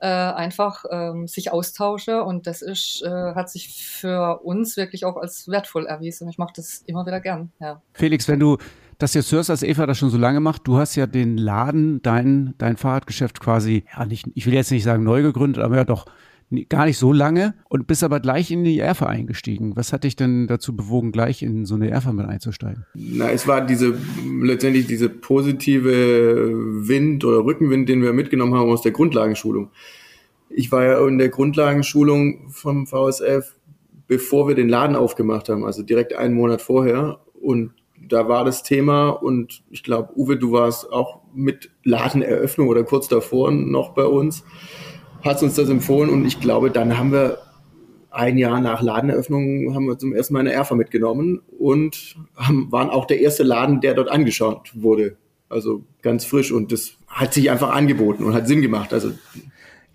[0.00, 2.20] äh, einfach ähm, sich austauschen.
[2.20, 6.28] Und das ist, äh, hat sich für uns wirklich auch als wertvoll erwiesen.
[6.28, 7.52] Ich mache das immer wieder gern.
[7.60, 7.80] Ja.
[7.94, 8.58] Felix, wenn du
[8.98, 12.00] das jetzt hörst, als Eva das schon so lange macht, du hast ja den Laden,
[12.02, 15.84] dein, dein Fahrradgeschäft quasi, ja, nicht, ich will jetzt nicht sagen neu gegründet, aber ja
[15.84, 16.06] doch
[16.68, 19.76] gar nicht so lange und bist aber gleich in die Erfa eingestiegen.
[19.76, 22.86] Was hat dich denn dazu bewogen, gleich in so eine Erfa mit einzusteigen?
[22.94, 23.94] Na, es war diese
[24.42, 26.50] letztendlich diese positive
[26.88, 29.70] Wind oder Rückenwind, den wir mitgenommen haben aus der Grundlagenschulung.
[30.48, 33.56] Ich war ja in der Grundlagenschulung vom VSF,
[34.06, 37.20] bevor wir den Laden aufgemacht haben, also direkt einen Monat vorher.
[37.40, 37.72] Und
[38.08, 43.08] da war das Thema und ich glaube, Uwe, du warst auch mit Ladeneröffnung oder kurz
[43.08, 44.44] davor noch bei uns
[45.24, 47.38] hat uns das empfohlen und ich glaube, dann haben wir
[48.10, 52.90] ein Jahr nach Ladeneröffnung haben wir zum ersten Mal eine Erfa mitgenommen und haben, waren
[52.90, 55.16] auch der erste Laden, der dort angeschaut wurde.
[55.48, 58.92] Also ganz frisch und das hat sich einfach angeboten und hat Sinn gemacht.
[58.92, 59.12] Also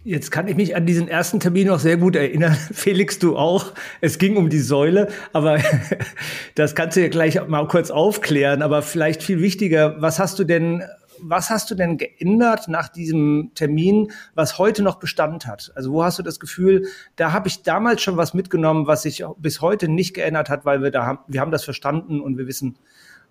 [0.06, 2.54] Jetzt kann ich mich an diesen ersten Termin noch sehr gut erinnern.
[2.74, 3.74] Felix, du auch.
[4.00, 5.60] Es ging um die Säule, aber
[6.56, 8.62] das kannst du ja gleich mal kurz aufklären.
[8.62, 10.84] Aber vielleicht viel wichtiger, was hast du denn
[11.21, 15.71] was hast du denn geändert nach diesem Termin, was heute noch Bestand hat?
[15.75, 19.23] Also wo hast du das Gefühl, da habe ich damals schon was mitgenommen, was sich
[19.38, 22.47] bis heute nicht geändert hat, weil wir da haben, wir haben das verstanden und wir
[22.47, 22.77] wissen,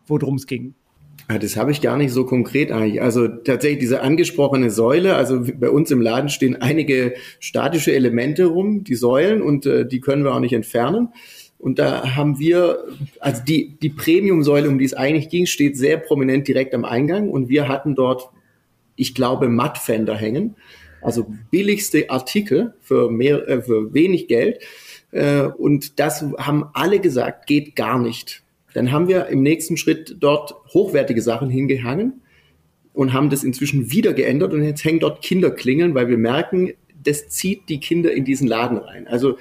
[0.07, 0.75] worum es ging.
[1.27, 3.03] Das habe ich gar nicht so konkret eigentlich.
[3.03, 8.83] Also tatsächlich diese angesprochene Säule, also bei uns im Laden stehen einige statische Elemente rum,
[8.83, 11.11] die Säulen, und äh, die können wir auch nicht entfernen.
[11.59, 12.85] Und da haben wir,
[13.19, 17.31] also die, die Premium-Säule, um die es eigentlich ging, steht sehr prominent direkt am Eingang.
[17.31, 18.31] Und wir hatten dort,
[18.95, 20.55] ich glaube, Mattfender hängen.
[21.03, 24.61] Also billigste Artikel für, mehr, äh, für wenig Geld.
[25.11, 28.43] Äh, und das haben alle gesagt, geht gar nicht.
[28.75, 32.21] Dann haben wir im nächsten Schritt dort hochwertige Sachen hingehangen
[32.93, 34.53] und haben das inzwischen wieder geändert.
[34.53, 38.79] Und jetzt hängen dort Kinderklingeln, weil wir merken, das zieht die Kinder in diesen Laden
[38.79, 39.09] rein.
[39.09, 39.39] Also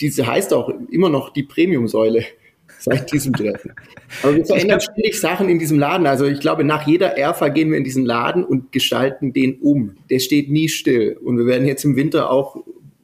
[0.00, 2.24] diese heißt auch immer noch die Premium-Säule
[2.78, 3.72] seit diesem Treffen.
[4.22, 6.06] Aber wir verändern ständig Sachen in diesem Laden.
[6.06, 9.96] Also ich glaube, nach jeder Erfa gehen wir in diesen Laden und gestalten den um.
[10.08, 11.18] Der steht nie still.
[11.22, 12.56] Und wir werden jetzt im Winter auch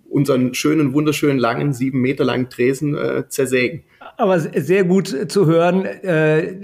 [0.09, 3.83] unseren schönen, wunderschönen, langen, sieben Meter langen Tresen äh, zersägen.
[4.17, 6.55] Aber sehr gut zu hören, äh,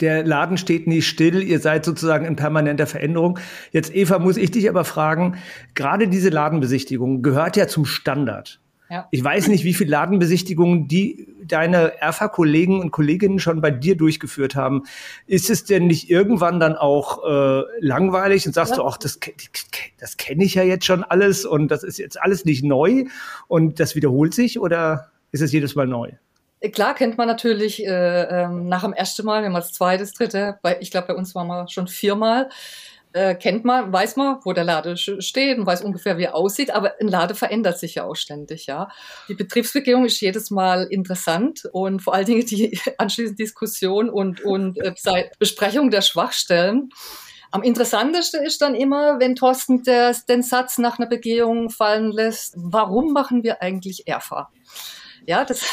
[0.00, 3.38] der Laden steht nie still, ihr seid sozusagen in permanenter Veränderung.
[3.72, 5.36] Jetzt, Eva, muss ich dich aber fragen,
[5.74, 8.60] gerade diese Ladenbesichtigung gehört ja zum Standard.
[8.90, 9.08] Ja.
[9.10, 14.54] Ich weiß nicht, wie viele Ladenbesichtigungen die deine ERFA-Kollegen und Kolleginnen schon bei dir durchgeführt
[14.54, 14.84] haben.
[15.26, 18.76] Ist es denn nicht irgendwann dann auch äh, langweilig und sagst ja.
[18.76, 19.18] du, ach, das,
[19.98, 23.04] das kenne ich ja jetzt schon alles und das ist jetzt alles nicht neu
[23.48, 26.12] und das wiederholt sich oder ist es jedes Mal neu?
[26.72, 30.58] Klar kennt man natürlich äh, ähm, nach dem ersten Mal, wenn man das zweite, dritte,
[30.62, 32.48] bei, ich glaube, bei uns waren wir schon viermal,
[33.14, 36.72] äh, kennt man, weiß man, wo der Lade steht und weiß ungefähr, wie er aussieht,
[36.72, 38.88] aber ein Lade verändert sich ja auch ständig, ja.
[39.28, 44.78] Die Betriebsbegehung ist jedes Mal interessant und vor allen Dingen die anschließende Diskussion und, und
[44.78, 44.92] äh,
[45.38, 46.90] Besprechung der Schwachstellen.
[47.52, 52.54] Am interessantesten ist dann immer, wenn Thorsten der, den Satz nach einer Begehung fallen lässt,
[52.56, 54.50] warum machen wir eigentlich ERFA?
[55.26, 55.64] Ja, das,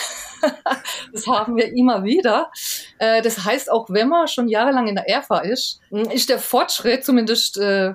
[1.14, 2.52] das haben wir immer wieder.
[2.98, 7.04] Äh, das heißt, auch wenn man schon jahrelang in der ERFA ist, ist der Fortschritt
[7.04, 7.94] zumindest äh,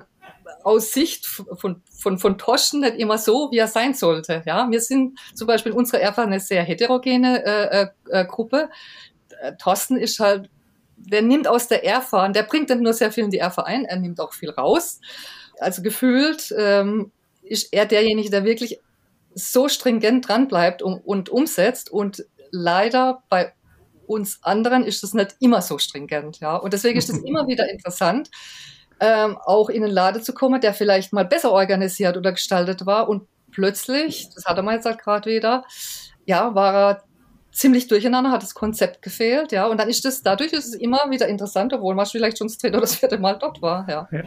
[0.63, 4.43] aus Sicht von, von, von Toschen nicht immer so, wie er sein sollte.
[4.45, 8.69] Ja, wir sind zum Beispiel unsere ERFA eine sehr heterogene äh, Gruppe.
[9.59, 10.49] Thorsten ist halt,
[10.97, 13.63] der nimmt aus der ERFA und der bringt dann nur sehr viel in die ERFA
[13.63, 14.99] ein, er nimmt auch viel raus.
[15.59, 17.11] Also gefühlt ähm,
[17.43, 18.79] ist er derjenige, der wirklich
[19.37, 23.53] so stringent dran bleibt und, und umsetzt und leider bei
[24.07, 26.55] uns anderen ist das nicht immer so stringent, ja.
[26.55, 28.29] Und deswegen ist es immer wieder interessant,
[28.99, 33.09] ähm, auch in den Laden zu kommen, der vielleicht mal besser organisiert oder gestaltet war
[33.09, 35.63] und plötzlich, das hat er mal jetzt halt gerade wieder,
[36.25, 37.03] ja, war er
[37.57, 40.99] ziemlich durcheinander, hat das Konzept gefehlt, ja, und dann ist das, dadurch ist es immer
[41.09, 44.07] wieder interessant, obwohl man vielleicht schon das dritte oder das vierte Mal dort war, ja.
[44.11, 44.23] ja.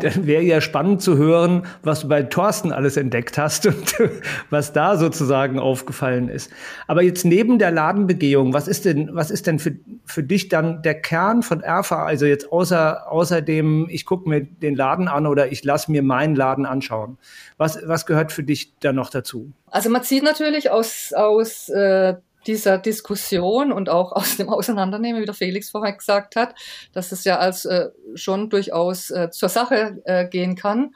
[0.00, 3.94] Dann wäre ja spannend zu hören, was du bei Thorsten alles entdeckt hast und
[4.50, 6.50] was da sozusagen aufgefallen ist.
[6.88, 10.82] Aber jetzt neben der Ladenbegehung, was ist denn, was ist denn für, für dich dann
[10.82, 12.04] der Kern von Erfa?
[12.04, 16.02] Also jetzt außer, außer dem, ich gucke mir den Laden an oder ich lasse mir
[16.02, 17.18] meinen Laden anschauen.
[17.56, 19.52] Was, was gehört für dich da noch dazu?
[19.70, 22.14] Also man zieht natürlich aus, aus äh,
[22.46, 26.54] dieser Diskussion und auch aus dem Auseinandernehmen, wie der Felix vorher gesagt hat,
[26.92, 30.92] dass es ja als äh, schon durchaus äh, zur Sache äh, gehen kann,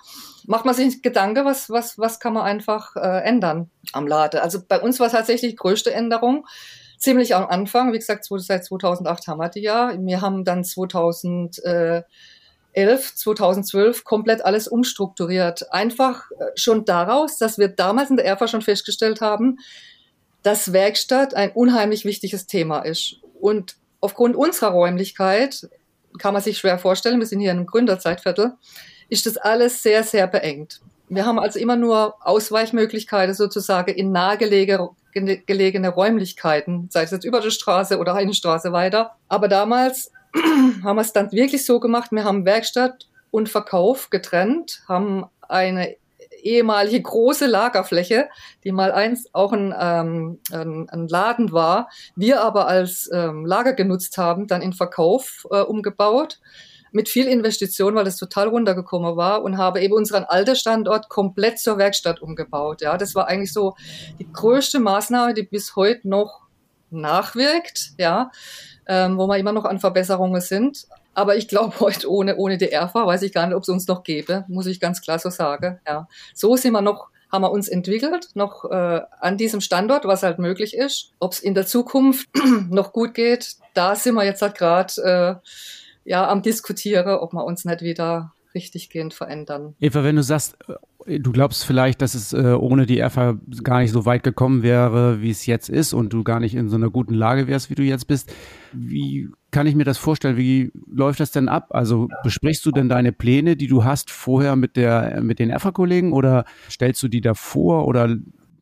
[0.47, 4.43] macht man sich Gedanken, was, was, was kann man einfach äh, ändern am Lade.
[4.43, 6.47] Also bei uns war tatsächlich die größte Änderung
[6.99, 7.93] ziemlich am Anfang.
[7.93, 9.93] Wie gesagt, seit 2008 haben wir die ja.
[9.99, 12.05] Wir haben dann 2011,
[12.75, 15.73] 2012 komplett alles umstrukturiert.
[15.73, 19.59] Einfach äh, schon daraus, dass wir damals in der ERFA schon festgestellt haben,
[20.43, 23.17] dass Werkstatt ein unheimlich wichtiges Thema ist.
[23.41, 25.69] Und aufgrund unserer Räumlichkeit,
[26.19, 28.55] kann man sich schwer vorstellen, wir sind hier in einem Gründerzeitviertel,
[29.09, 30.81] ist das alles sehr, sehr beengt.
[31.09, 37.51] Wir haben also immer nur Ausweichmöglichkeiten sozusagen in nahegelegene Räumlichkeiten, sei es jetzt über die
[37.51, 39.13] Straße oder eine Straße weiter.
[39.29, 44.83] Aber damals haben wir es dann wirklich so gemacht, wir haben Werkstatt und Verkauf getrennt,
[44.87, 45.97] haben eine
[46.43, 48.29] ehemalige große Lagerfläche,
[48.65, 53.73] die mal einst auch ein, ähm, ein, ein Laden war, wir aber als ähm, Lager
[53.73, 56.41] genutzt haben, dann in Verkauf äh, umgebaut
[56.93, 61.59] mit viel Investition, weil es total runtergekommen war und habe eben unseren alten Standort komplett
[61.59, 62.81] zur Werkstatt umgebaut.
[62.81, 63.75] Ja, das war eigentlich so
[64.19, 66.49] die größte Maßnahme, die bis heute noch
[66.91, 68.31] nachwirkt, ja,
[68.87, 70.87] ähm, wo wir immer noch an Verbesserungen sind.
[71.19, 73.89] Aber ich glaube, heute ohne, ohne die ERFA weiß ich gar nicht, ob es uns
[73.89, 75.81] noch gäbe, muss ich ganz klar so sagen.
[75.85, 76.07] Ja.
[76.33, 80.39] So sind wir noch, haben wir uns entwickelt, noch äh, an diesem Standort, was halt
[80.39, 81.11] möglich ist.
[81.19, 82.29] Ob es in der Zukunft
[82.71, 85.43] noch gut geht, da sind wir jetzt halt gerade
[86.05, 89.75] äh, ja, am Diskutieren, ob wir uns nicht wieder richtiggehend verändern.
[89.81, 90.57] Eva, wenn du sagst,
[91.07, 94.63] äh, du glaubst vielleicht, dass es äh, ohne die ERFA gar nicht so weit gekommen
[94.63, 97.71] wäre, wie es jetzt ist und du gar nicht in so einer guten Lage wärst,
[97.71, 98.33] wie du jetzt bist.
[98.73, 100.37] Wie kann ich mir das vorstellen?
[100.37, 101.69] Wie läuft das denn ab?
[101.71, 106.13] Also besprichst du denn deine Pläne, die du hast, vorher mit der mit den ERFA-Kollegen
[106.13, 108.17] oder stellst du die davor oder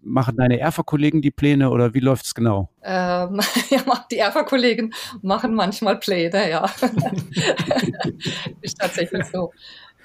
[0.07, 2.71] machen deine ERFA-Kollegen die Pläne oder wie läuft es genau?
[2.83, 3.41] Ähm,
[3.71, 6.65] ja, die ERFA-Kollegen machen manchmal Pläne, ja.
[8.63, 9.53] ist tatsächlich so.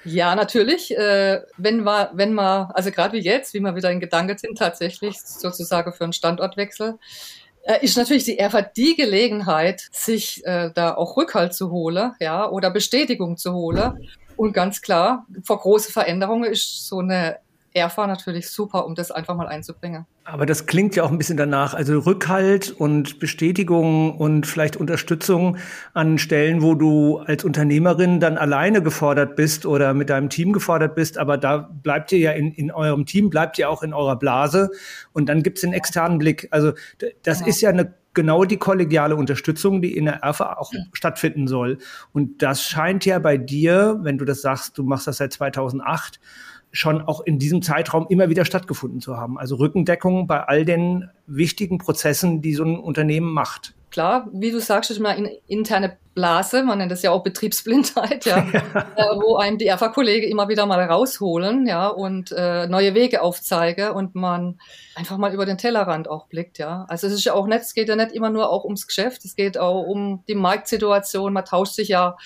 [0.04, 0.96] Ja, natürlich.
[0.96, 4.58] Äh, wenn wir, wenn wir, also gerade wie jetzt, wie wir wieder in Gedanken sind,
[4.58, 6.98] tatsächlich sozusagen für einen Standortwechsel,
[7.62, 12.48] äh, ist natürlich die ERFA die Gelegenheit, sich äh, da auch Rückhalt zu holen, ja,
[12.48, 14.08] oder Bestätigung zu holen.
[14.36, 17.38] Und ganz klar, vor große Veränderungen ist so eine
[17.74, 20.06] ERFA natürlich super, um das einfach mal einzubringen.
[20.24, 21.74] Aber das klingt ja auch ein bisschen danach.
[21.74, 25.56] Also Rückhalt und Bestätigung und vielleicht Unterstützung
[25.94, 30.94] an Stellen, wo du als Unternehmerin dann alleine gefordert bist oder mit deinem Team gefordert
[30.94, 31.18] bist.
[31.18, 34.70] Aber da bleibt ihr ja in, in eurem Team, bleibt ihr auch in eurer Blase.
[35.12, 36.46] Und dann gibt's den externen Blick.
[36.50, 36.72] Also
[37.22, 37.48] das genau.
[37.48, 40.88] ist ja eine genau die kollegiale Unterstützung, die in der ERFA auch mhm.
[40.92, 41.78] stattfinden soll.
[42.12, 46.20] Und das scheint ja bei dir, wenn du das sagst, du machst das seit 2008,
[46.72, 49.38] schon auch in diesem Zeitraum immer wieder stattgefunden zu haben.
[49.38, 53.74] Also Rückendeckung bei all den wichtigen Prozessen, die so ein Unternehmen macht.
[53.92, 58.24] Klar, wie du sagst, ist mal eine interne Blase, man nennt das ja auch Betriebsblindheit,
[58.24, 58.38] ja,
[58.96, 63.90] äh, wo einem die ERFA-Kollegen immer wieder mal rausholen, ja, und äh, neue Wege aufzeigen
[63.90, 64.58] und man
[64.94, 66.86] einfach mal über den Tellerrand auch blickt, ja.
[66.88, 69.26] Also es ist ja auch nicht, es geht ja nicht immer nur auch ums Geschäft,
[69.26, 72.16] es geht auch um die Marktsituation, man tauscht sich ja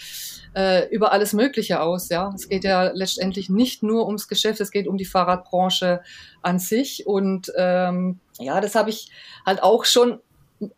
[0.57, 2.09] äh, über alles Mögliche aus.
[2.09, 6.03] Ja, es geht ja letztendlich nicht nur ums Geschäft, es geht um die Fahrradbranche
[6.42, 7.07] an sich.
[7.07, 9.11] Und ähm, ja, das habe ich
[9.45, 10.21] halt auch schon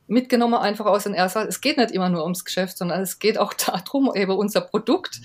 [0.08, 1.46] mitgenommen einfach aus den ersten.
[1.46, 3.54] Es geht nicht immer nur ums Geschäft, sondern es geht auch
[3.86, 5.20] darum, eben unser Produkt,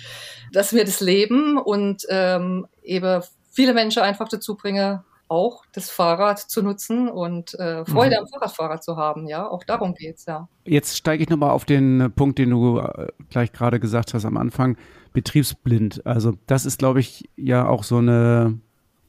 [0.51, 4.99] dass wir das leben und ähm, eben viele Menschen einfach dazu bringen,
[5.33, 8.21] auch das Fahrrad zu nutzen und äh, Freude mhm.
[8.21, 9.27] am Fahrradfahrer zu haben.
[9.27, 10.47] Ja, auch darum geht's ja.
[10.63, 14.38] Jetzt steige ich nochmal auf den Punkt, den du äh, gleich gerade gesagt hast am
[14.38, 14.77] Anfang,
[15.11, 16.05] betriebsblind.
[16.05, 18.59] Also das ist, glaube ich, ja auch so eine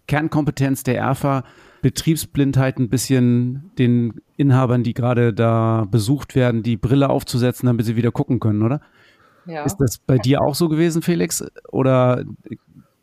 [0.06, 1.44] Kernkompetenz der ERFA,
[1.82, 7.96] Betriebsblindheit ein bisschen den Inhabern, die gerade da besucht werden, die Brille aufzusetzen, damit sie
[7.96, 8.80] wieder gucken können, oder?
[9.44, 9.64] Ja.
[9.64, 11.44] Ist das bei dir auch so gewesen, Felix?
[11.70, 12.24] Oder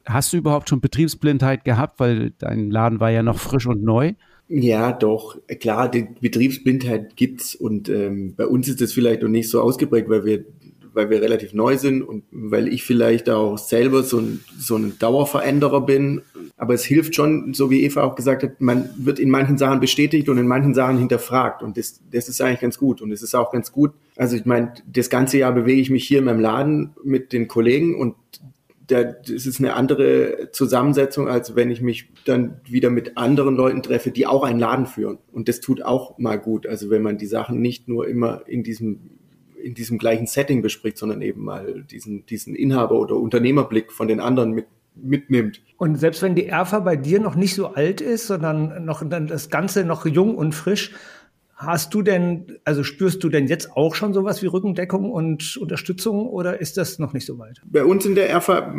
[0.06, 4.14] hast du überhaupt schon Betriebsblindheit gehabt, weil dein Laden war ja noch frisch und neu?
[4.47, 5.38] Ja, doch.
[5.60, 10.10] Klar, die Betriebsblindheit gibt's und ähm, bei uns ist das vielleicht noch nicht so ausgeprägt,
[10.10, 10.45] weil wir
[10.93, 14.97] weil wir relativ neu sind und weil ich vielleicht auch selber so ein, so ein
[14.99, 16.22] Dauerveränderer bin.
[16.58, 19.80] Aber es hilft schon, so wie Eva auch gesagt hat, man wird in manchen Sachen
[19.80, 21.64] bestätigt und in manchen Sachen hinterfragt.
[21.64, 23.02] Und das, das ist eigentlich ganz gut.
[23.02, 23.91] Und es ist auch ganz gut.
[24.18, 27.47] Also ich meine, das ganze Jahr bewege ich mich hier in meinem Laden mit den
[27.47, 28.16] Kollegen und
[28.92, 34.12] das ist eine andere Zusammensetzung, als wenn ich mich dann wieder mit anderen Leuten treffe,
[34.12, 35.18] die auch einen Laden führen.
[35.32, 36.68] Und das tut auch mal gut.
[36.68, 39.12] Also wenn man die Sachen nicht nur immer in diesem
[39.62, 44.20] in diesem gleichen Setting bespricht, sondern eben mal diesen, diesen Inhaber- oder Unternehmerblick von den
[44.20, 44.66] anderen mit,
[44.96, 45.62] mitnimmt.
[45.78, 49.28] Und selbst wenn die Erfa bei dir noch nicht so alt ist, sondern noch dann
[49.28, 50.94] das Ganze noch jung und frisch,
[51.62, 56.28] hast du denn, also spürst du denn jetzt auch schon sowas wie Rückendeckung und Unterstützung
[56.28, 57.62] oder ist das noch nicht so weit?
[57.66, 58.74] Bei uns in der Erfa,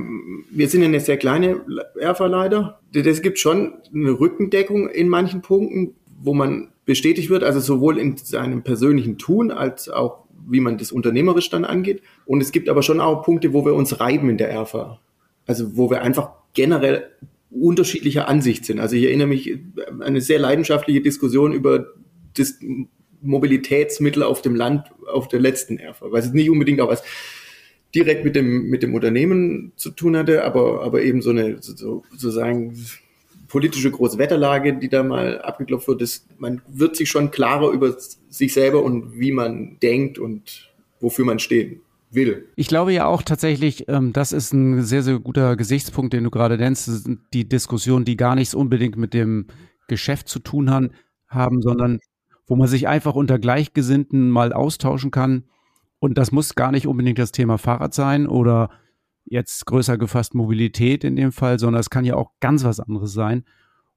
[0.50, 1.60] wir sind ja eine sehr kleine
[1.98, 2.80] Erfa leider.
[2.92, 8.16] Es gibt schon eine Rückendeckung in manchen Punkten, wo man bestätigt wird, also sowohl in
[8.16, 12.02] seinem persönlichen Tun als auch wie man das unternehmerisch dann angeht.
[12.26, 14.98] Und es gibt aber schon auch Punkte, wo wir uns reiben in der ERFA.
[15.46, 17.10] Also wo wir einfach generell
[17.50, 18.80] unterschiedlicher Ansicht sind.
[18.80, 19.58] Also ich erinnere mich
[19.88, 21.86] an eine sehr leidenschaftliche Diskussion über
[22.34, 22.58] das
[23.20, 27.02] Mobilitätsmittel auf dem Land auf der letzten ERFA, weil es nicht unbedingt auch was
[27.94, 32.02] direkt mit dem, mit dem Unternehmen zu tun hatte, aber, aber eben so eine, so,
[32.10, 32.74] sozusagen
[33.48, 38.54] politische Großwetterlage, die da mal abgeklopft wird, ist, man wird sich schon klarer über sich
[38.54, 42.48] selber und wie man denkt und wofür man stehen will.
[42.56, 46.30] Ich glaube ja auch tatsächlich, ähm, das ist ein sehr, sehr guter Gesichtspunkt, den du
[46.30, 47.08] gerade nennst.
[47.34, 49.46] Die Diskussionen, die gar nichts unbedingt mit dem
[49.86, 50.70] Geschäft zu tun
[51.28, 52.00] haben, sondern
[52.52, 55.44] wo man sich einfach unter Gleichgesinnten mal austauschen kann.
[56.00, 58.68] Und das muss gar nicht unbedingt das Thema Fahrrad sein oder
[59.24, 63.14] jetzt größer gefasst Mobilität in dem Fall, sondern es kann ja auch ganz was anderes
[63.14, 63.46] sein.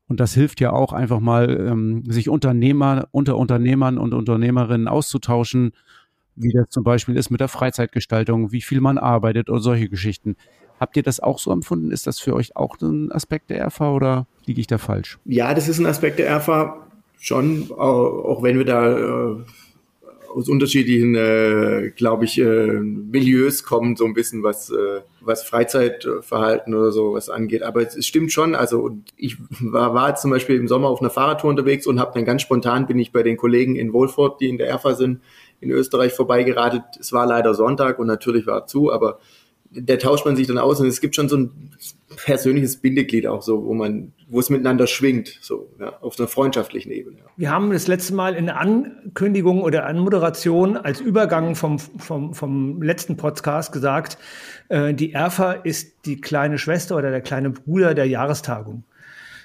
[0.08, 5.74] Und das hilft ja auch einfach mal, ähm, sich Unternehmer, unter Unternehmern und Unternehmerinnen auszutauschen,
[6.38, 10.38] wie das zum Beispiel ist mit der Freizeitgestaltung, wie viel man arbeitet und solche Geschichten.
[10.80, 11.92] Habt ihr das auch so empfunden?
[11.92, 15.20] Ist das für euch auch ein Aspekt der RV oder liege ich da falsch?
[15.26, 16.85] Ja, das ist ein Aspekt der RV
[17.20, 19.36] schon, auch wenn wir da äh,
[20.36, 26.74] aus unterschiedlichen, äh, glaube ich, äh, Milieus kommen, so ein bisschen was, äh, was Freizeitverhalten
[26.74, 27.64] oder so was angeht.
[27.64, 28.54] Aber es, stimmt schon.
[28.54, 32.26] Also ich war, war zum Beispiel im Sommer auf einer Fahrradtour unterwegs und habe dann
[32.26, 35.22] ganz spontan bin ich bei den Kollegen in Wolfurt, die in der ERFA sind,
[35.62, 36.84] in Österreich vorbeigeradelt.
[37.00, 39.20] Es war leider Sonntag und natürlich war zu, aber
[39.76, 41.72] der tauscht man sich dann aus und es gibt schon so ein
[42.16, 46.92] persönliches Bindeglied auch so, wo man, wo es miteinander schwingt, so, ja, auf einer freundschaftlichen
[46.92, 47.18] Ebene.
[47.18, 47.26] Ja.
[47.36, 53.18] Wir haben das letzte Mal in Ankündigung oder Anmoderation als Übergang vom, vom, vom letzten
[53.18, 54.18] Podcast gesagt,
[54.70, 58.84] äh, die ERFA ist die kleine Schwester oder der kleine Bruder der Jahrestagung.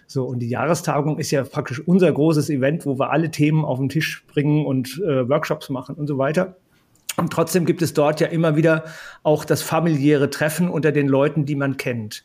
[0.06, 3.78] So, und die Jahrestagung ist ja praktisch unser großes Event, wo wir alle Themen auf
[3.78, 6.56] den Tisch bringen und äh, Workshops machen und so weiter.
[7.16, 8.84] Und trotzdem gibt es dort ja immer wieder
[9.22, 12.24] auch das familiäre Treffen unter den Leuten, die man kennt.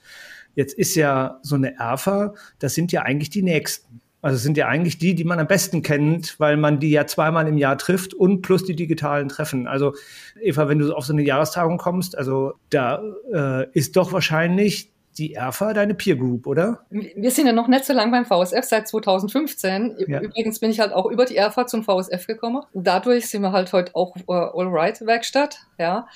[0.56, 4.02] Jetzt ist ja so eine Erfa, das sind ja eigentlich die Nächsten.
[4.22, 7.48] Also sind ja eigentlich die, die man am besten kennt, weil man die ja zweimal
[7.48, 9.68] im Jahr trifft und plus die digitalen Treffen.
[9.68, 9.94] Also
[10.42, 15.34] Eva, wenn du auf so eine Jahrestagung kommst, also da äh, ist doch wahrscheinlich die
[15.34, 16.86] ERFA deine Peer Group, oder?
[16.90, 19.96] Wir sind ja noch nicht so lange beim VSF, seit 2015.
[20.08, 20.22] Ja.
[20.22, 22.64] Übrigens bin ich halt auch über die ERFA zum VSF gekommen.
[22.74, 26.08] Dadurch sind wir halt heute auch äh, All-Right-Werkstatt, ja.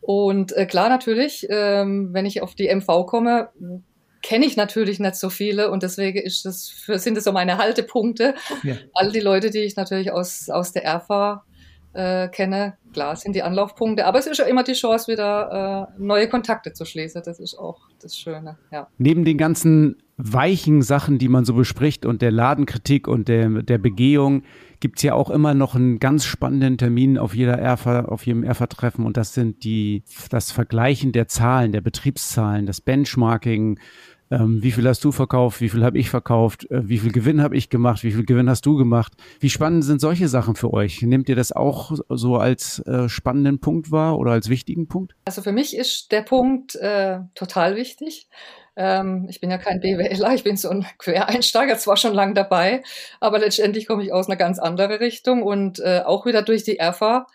[0.00, 3.50] Und äh, klar natürlich, ähm, wenn ich auf die MV komme,
[4.22, 7.58] kenne ich natürlich nicht so viele und deswegen ist das für, sind das so meine
[7.58, 8.34] Haltepunkte.
[8.62, 8.76] Ja.
[8.94, 11.44] All die Leute, die ich natürlich aus, aus der ERFA
[11.92, 16.00] äh, kenne, klar sind die Anlaufpunkte, aber es ist ja immer die Chance, wieder äh,
[16.02, 17.22] neue Kontakte zu schließen.
[17.24, 18.58] Das ist auch das Schöne.
[18.70, 18.88] Ja.
[18.98, 23.78] Neben den ganzen weichen Sachen, die man so bespricht und der Ladenkritik und der, der
[23.78, 24.42] Begehung,
[24.80, 28.44] gibt es ja auch immer noch einen ganz spannenden Termin auf jeder ERFA, auf jedem
[28.44, 33.78] ERFA-Treffen und das sind die, das Vergleichen der Zahlen, der Betriebszahlen, das Benchmarking,
[34.30, 35.60] Ähm, wie viel hast du verkauft?
[35.60, 36.70] Wie viel habe ich verkauft?
[36.70, 38.04] Äh, wie viel Gewinn habe ich gemacht?
[38.04, 39.12] Wie viel Gewinn hast du gemacht?
[39.40, 41.02] Wie spannend sind solche Sachen für euch?
[41.02, 45.14] Nehmt ihr das auch so als äh, spannenden Punkt wahr oder als wichtigen Punkt?
[45.24, 48.28] Also für mich ist der Punkt äh, total wichtig.
[48.76, 52.82] Ähm, ich bin ja kein BWLer, ich bin so ein Quereinsteiger, zwar schon lange dabei,
[53.18, 56.78] aber letztendlich komme ich aus einer ganz anderen Richtung und äh, auch wieder durch die
[56.78, 57.26] ERFA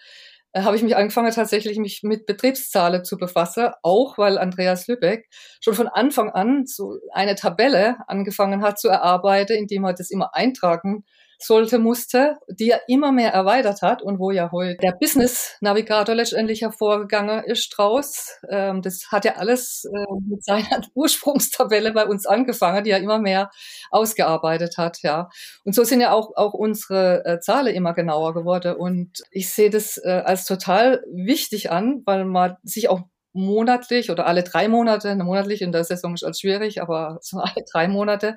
[0.56, 5.28] äh, habe ich mich angefangen, tatsächlich mich mit Betriebszahlen zu befassen, auch weil Andreas Lübeck
[5.62, 10.34] schon von Anfang an so eine Tabelle angefangen hat zu erarbeiten, indem er das immer
[10.34, 11.03] eintragen
[11.39, 16.15] sollte, musste, die er immer mehr erweitert hat und wo ja heute der Business Navigator
[16.15, 18.38] letztendlich hervorgegangen ist draus.
[18.49, 23.19] Ähm, das hat ja alles äh, mit seiner Ursprungstabelle bei uns angefangen, die er immer
[23.19, 23.51] mehr
[23.91, 25.29] ausgearbeitet hat, ja.
[25.63, 29.69] Und so sind ja auch, auch unsere äh, Zahlen immer genauer geworden und ich sehe
[29.69, 33.01] das äh, als total wichtig an, weil man sich auch
[33.36, 37.38] monatlich oder alle drei Monate, eine monatlich in der Saison ist als schwierig, aber so
[37.39, 38.36] alle drei Monate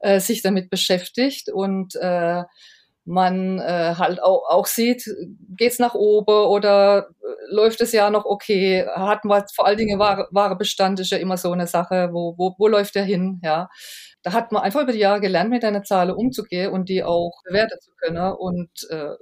[0.00, 2.44] äh, sich damit beschäftigt und äh,
[3.06, 5.04] man äh, halt auch, auch sieht,
[5.56, 8.86] geht's nach oben oder äh, läuft es ja noch okay?
[8.94, 12.54] Hat man vor allen Dingen wahre Bestand ist ja immer so eine Sache, wo, wo,
[12.58, 13.40] wo läuft der hin?
[13.44, 13.68] Ja,
[14.22, 17.32] da hat man einfach über die Jahre gelernt, mit einer Zahl umzugehen und die auch
[17.44, 19.14] bewerten zu können und äh,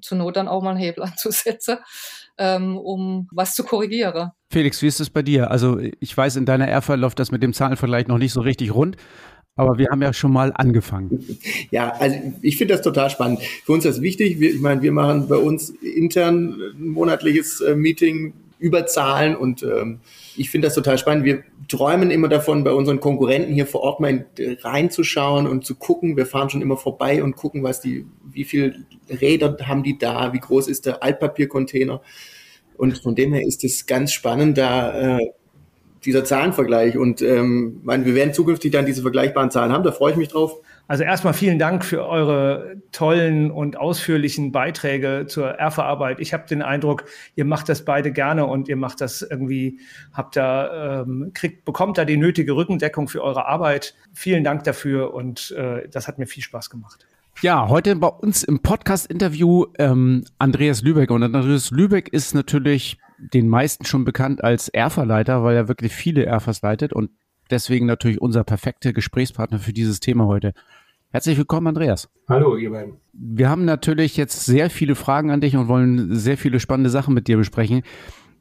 [0.00, 1.78] zur Not dann auch mal einen Hebel anzusetzen,
[2.38, 4.30] ähm, um was zu korrigieren.
[4.50, 5.50] Felix, wie ist es bei dir?
[5.50, 8.74] Also ich weiß, in deiner Erfa läuft das mit dem Zahlenvergleich noch nicht so richtig
[8.74, 8.96] rund.
[9.54, 11.10] Aber wir haben ja schon mal angefangen.
[11.70, 13.40] Ja, also ich finde das total spannend.
[13.64, 14.40] Für uns ist das wichtig.
[14.40, 19.62] Wir, ich meine, wir machen bei uns intern ein monatliches äh, Meeting über Zahlen und
[19.62, 20.00] ähm,
[20.36, 21.24] ich finde das total spannend.
[21.24, 24.26] Wir träumen immer davon, bei unseren Konkurrenten hier vor Ort mal
[24.60, 26.16] reinzuschauen und zu gucken.
[26.16, 30.32] Wir fahren schon immer vorbei und gucken, was die, wie viel Räder haben die da,
[30.32, 32.00] wie groß ist der Altpapiercontainer.
[32.76, 35.30] Und von dem her ist es ganz spannend, da äh,
[36.04, 36.96] dieser Zahlenvergleich.
[36.96, 39.84] Und ähm, wir werden zukünftig dann diese vergleichbaren Zahlen haben.
[39.84, 40.58] Da freue ich mich drauf.
[40.92, 46.20] Also erstmal vielen Dank für eure tollen und ausführlichen Beiträge zur Erfa-Arbeit.
[46.20, 49.80] Ich habe den Eindruck, ihr macht das beide gerne und ihr macht das irgendwie,
[50.12, 53.94] habt da, ähm, kriegt, bekommt da die nötige Rückendeckung für eure Arbeit.
[54.12, 57.06] Vielen Dank dafür und äh, das hat mir viel Spaß gemacht.
[57.40, 61.10] Ja, heute bei uns im Podcast-Interview ähm, Andreas Lübeck.
[61.10, 66.26] Und Andreas Lübeck ist natürlich den meisten schon bekannt als Erfa-Leiter, weil er wirklich viele
[66.26, 67.12] Erfas leitet und
[67.50, 70.52] deswegen natürlich unser perfekter Gesprächspartner für dieses Thema heute.
[71.12, 72.08] Herzlich willkommen, Andreas.
[72.26, 72.94] Hallo, ihr beiden.
[73.12, 77.12] Wir haben natürlich jetzt sehr viele Fragen an dich und wollen sehr viele spannende Sachen
[77.12, 77.82] mit dir besprechen.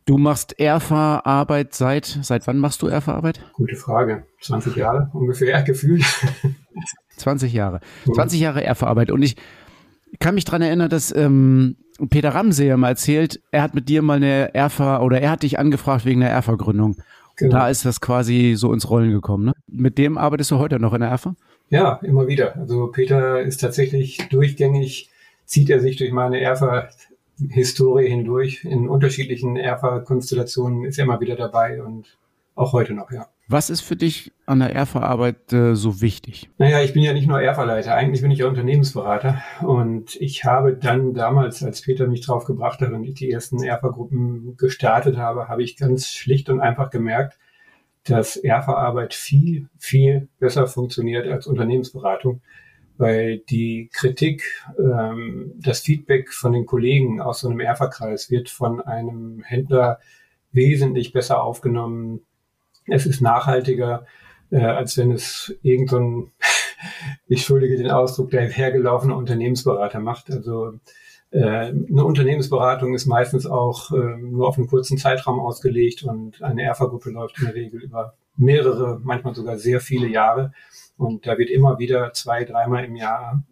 [0.05, 3.41] Du machst Erfa-Arbeit seit, seit wann machst du Erfa-Arbeit?
[3.51, 4.23] Gute Frage.
[4.39, 6.05] 20 Jahre ungefähr, gefühlt.
[7.17, 7.81] 20 Jahre.
[8.05, 9.11] 20 Jahre Erfa-Arbeit.
[9.11, 9.35] Und ich
[10.19, 11.75] kann mich daran erinnern, dass ähm,
[12.09, 15.43] Peter Ramsey ja mal erzählt, er hat mit dir mal eine Erfa oder er hat
[15.43, 16.95] dich angefragt wegen der Erfa-Gründung.
[17.35, 17.51] Genau.
[17.51, 19.45] Da ist das quasi so ins Rollen gekommen.
[19.47, 19.53] Ne?
[19.67, 21.35] Mit dem arbeitest du heute noch in der Erfa?
[21.71, 22.57] Ja, immer wieder.
[22.57, 25.09] Also Peter ist tatsächlich durchgängig,
[25.45, 28.65] zieht er sich durch meine Erfa-Historie hindurch.
[28.65, 32.17] In unterschiedlichen Erfa-Konstellationen ist er immer wieder dabei und
[32.55, 33.27] auch heute noch, ja.
[33.47, 36.49] Was ist für dich an der Erfa-Arbeit äh, so wichtig?
[36.57, 39.41] Naja, ich bin ja nicht nur Erfa-Leiter, eigentlich bin ich ja Unternehmensberater.
[39.61, 43.63] Und ich habe dann damals, als Peter mich drauf gebracht hat und ich die ersten
[43.63, 47.37] Erfa-Gruppen gestartet habe, habe ich ganz schlicht und einfach gemerkt,
[48.03, 52.41] dass Erfa-Arbeit viel, viel besser funktioniert als Unternehmensberatung,
[52.97, 58.81] weil die Kritik, ähm, das Feedback von den Kollegen aus so einem Erfa-Kreis wird von
[58.81, 59.99] einem Händler
[60.51, 62.21] wesentlich besser aufgenommen.
[62.87, 64.05] Es ist nachhaltiger,
[64.51, 66.31] äh, als wenn es irgendein,
[67.27, 70.29] ich schuldige den Ausdruck, der hergelaufene Unternehmensberater macht.
[70.31, 70.73] Also
[71.37, 77.11] eine Unternehmensberatung ist meistens auch äh, nur auf einen kurzen Zeitraum ausgelegt und eine ERFA-Gruppe
[77.11, 80.51] läuft in der Regel über mehrere, manchmal sogar sehr viele Jahre.
[80.97, 83.43] Und da wird immer wieder zwei, dreimal im Jahr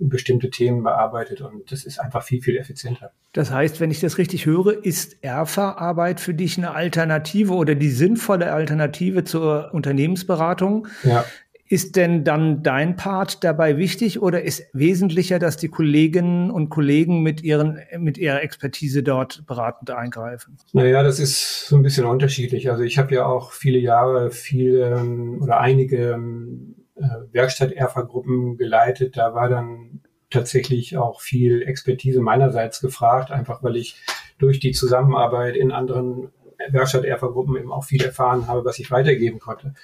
[0.00, 3.10] bestimmte Themen bearbeitet und das ist einfach viel, viel effizienter.
[3.32, 7.90] Das heißt, wenn ich das richtig höre, ist ERFA-Arbeit für dich eine Alternative oder die
[7.90, 10.86] sinnvolle Alternative zur Unternehmensberatung?
[11.02, 11.24] Ja.
[11.70, 17.22] Ist denn dann dein Part dabei wichtig oder ist wesentlicher, dass die Kolleginnen und Kollegen
[17.22, 20.56] mit, ihren, mit ihrer Expertise dort beratend eingreifen?
[20.72, 22.70] Naja, das ist so ein bisschen unterschiedlich.
[22.70, 27.02] Also ich habe ja auch viele Jahre viele ähm, oder einige ähm, äh,
[27.32, 29.18] Werkstatt-Erfa-Gruppen geleitet.
[29.18, 30.00] Da war dann
[30.30, 33.96] tatsächlich auch viel Expertise meinerseits gefragt, einfach weil ich
[34.38, 36.30] durch die Zusammenarbeit in anderen
[36.70, 39.74] Werkstatt-Erfa-Gruppen eben auch viel erfahren habe, was ich weitergeben konnte.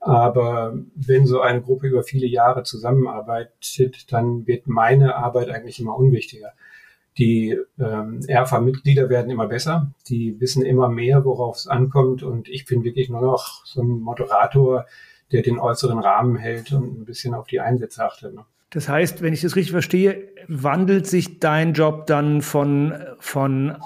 [0.00, 5.96] Aber wenn so eine Gruppe über viele Jahre zusammenarbeitet, dann wird meine Arbeit eigentlich immer
[5.96, 6.52] unwichtiger.
[7.18, 12.66] Die ähm, ERFA-Mitglieder werden immer besser, die wissen immer mehr, worauf es ankommt und ich
[12.66, 14.84] bin wirklich nur noch so ein Moderator,
[15.32, 18.34] der den äußeren Rahmen hält und ein bisschen auf die Einsätze achtet.
[18.34, 18.44] Ne?
[18.70, 23.78] Das heißt, wenn ich das richtig verstehe, wandelt sich dein Job dann von, von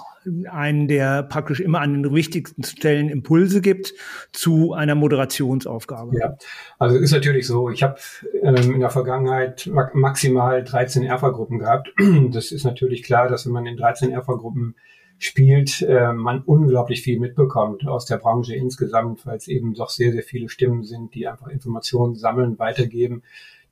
[0.51, 3.95] einen, der praktisch immer an den wichtigsten Stellen Impulse gibt,
[4.33, 6.19] zu einer Moderationsaufgabe.
[6.19, 6.37] Ja,
[6.79, 7.71] also ist natürlich so.
[7.71, 7.97] Ich habe
[8.43, 11.93] ähm, in der Vergangenheit maximal 13 Erfa-Gruppen gehabt.
[12.31, 14.75] Das ist natürlich klar, dass wenn man in 13 Erfa-Gruppen
[15.19, 20.13] spielt, äh, man unglaublich viel mitbekommt aus der Branche insgesamt, weil es eben doch sehr,
[20.13, 23.23] sehr viele Stimmen sind, die einfach Informationen sammeln, weitergeben,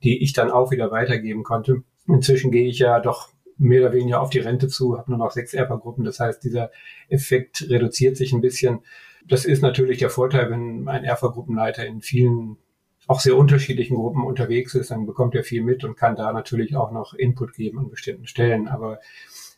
[0.02, 1.82] die ich dann auch wieder weitergeben konnte.
[2.06, 5.32] Inzwischen gehe ich ja doch mehr oder weniger auf die Rente zu, habe nur noch
[5.32, 6.04] sechs Erbergruppen.
[6.04, 6.70] Das heißt, dieser
[7.08, 8.80] Effekt reduziert sich ein bisschen.
[9.26, 12.56] Das ist natürlich der Vorteil, wenn ein Erfergruppenleiter in vielen
[13.08, 16.76] auch sehr unterschiedlichen Gruppen unterwegs ist, dann bekommt er viel mit und kann da natürlich
[16.76, 18.68] auch noch Input geben an bestimmten Stellen.
[18.68, 19.00] Aber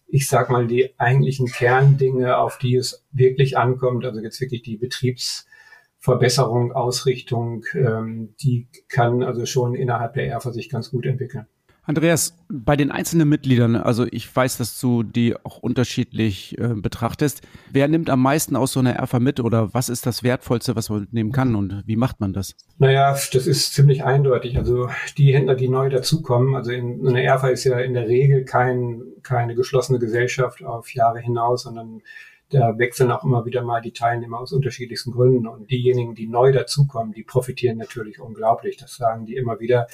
[0.07, 4.77] ich sag mal, die eigentlichen Kerndinge, auf die es wirklich ankommt, also jetzt wirklich die
[4.77, 11.47] Betriebsverbesserung, Ausrichtung, ähm, die kann also schon innerhalb der ERFA sich ganz gut entwickeln.
[11.91, 17.43] Andreas, bei den einzelnen Mitgliedern, also ich weiß, dass du die auch unterschiedlich äh, betrachtest.
[17.71, 20.89] Wer nimmt am meisten aus so einer Erfa mit oder was ist das Wertvollste, was
[20.89, 22.55] man mitnehmen kann und wie macht man das?
[22.79, 24.57] Naja, das ist ziemlich eindeutig.
[24.57, 24.89] Also
[25.19, 29.03] die Händler, die neu dazukommen, also in, eine Erfa ist ja in der Regel kein,
[29.23, 32.03] keine geschlossene Gesellschaft auf Jahre hinaus, sondern
[32.51, 35.47] da wechseln auch immer wieder mal die Teilnehmer aus unterschiedlichsten Gründen.
[35.47, 38.77] Und diejenigen, die neu dazukommen, die profitieren natürlich unglaublich.
[38.77, 39.87] Das sagen die immer wieder.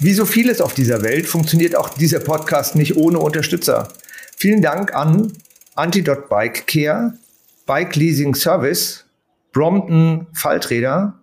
[0.00, 3.88] Wie so vieles auf dieser Welt funktioniert auch dieser Podcast nicht ohne Unterstützer.
[4.36, 5.32] Vielen Dank an
[5.74, 7.14] Antidot Bike Care,
[7.66, 9.06] Bike Leasing Service,
[9.52, 11.18] Brompton Falträder,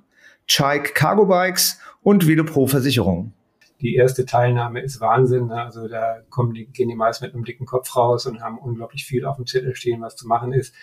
[0.48, 3.32] Chike Cargo Bikes und Velopro Versicherung.
[3.80, 5.48] Die erste Teilnahme ist Wahnsinn.
[5.48, 5.64] Ne?
[5.64, 9.06] Also da kommen die, gehen die meist mit einem dicken Kopf raus und haben unglaublich
[9.06, 10.76] viel auf dem Zettel stehen, was zu machen ist.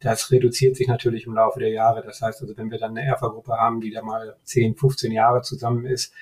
[0.00, 2.02] Das reduziert sich natürlich im Laufe der Jahre.
[2.04, 5.40] Das heißt also, wenn wir dann eine Erfa-Gruppe haben, die da mal 10, 15 Jahre
[5.40, 6.12] zusammen ist,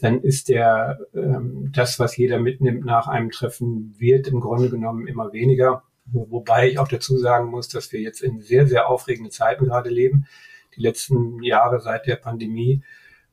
[0.00, 5.08] dann ist der ähm, das, was jeder mitnimmt nach einem Treffen, wird im Grunde genommen
[5.08, 5.82] immer weniger.
[6.06, 9.90] Wobei ich auch dazu sagen muss, dass wir jetzt in sehr, sehr aufregenden Zeiten gerade
[9.90, 10.26] leben.
[10.76, 12.82] Die letzten Jahre seit der Pandemie.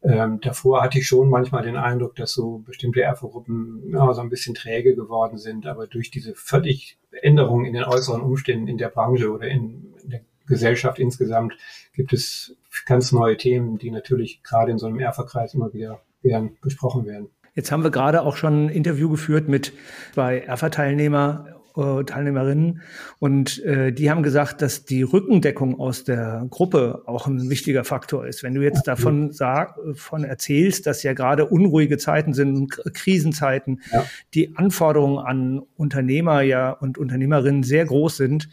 [0.03, 4.29] Ähm, davor hatte ich schon manchmal den Eindruck, dass so bestimmte Erfo-Gruppen ja, so ein
[4.29, 5.67] bisschen träge geworden sind.
[5.67, 10.09] Aber durch diese völlig Änderungen in den äußeren Umständen in der Branche oder in, in
[10.09, 11.55] der Gesellschaft insgesamt
[11.93, 12.55] gibt es
[12.85, 17.27] ganz neue Themen, die natürlich gerade in so einem Erfa-Kreis immer wieder werden, besprochen werden.
[17.53, 19.71] Jetzt haben wir gerade auch schon ein Interview geführt mit
[20.13, 22.81] zwei ERFA-Teilnehmer, äh, Teilnehmerinnen
[23.19, 28.25] und äh, die haben gesagt, dass die Rückendeckung aus der Gruppe auch ein wichtiger Faktor
[28.27, 28.43] ist.
[28.43, 34.05] Wenn du jetzt davon sag, von erzählst, dass ja gerade unruhige Zeiten sind, Krisenzeiten, ja.
[34.33, 38.49] die Anforderungen an Unternehmer ja und Unternehmerinnen sehr groß sind,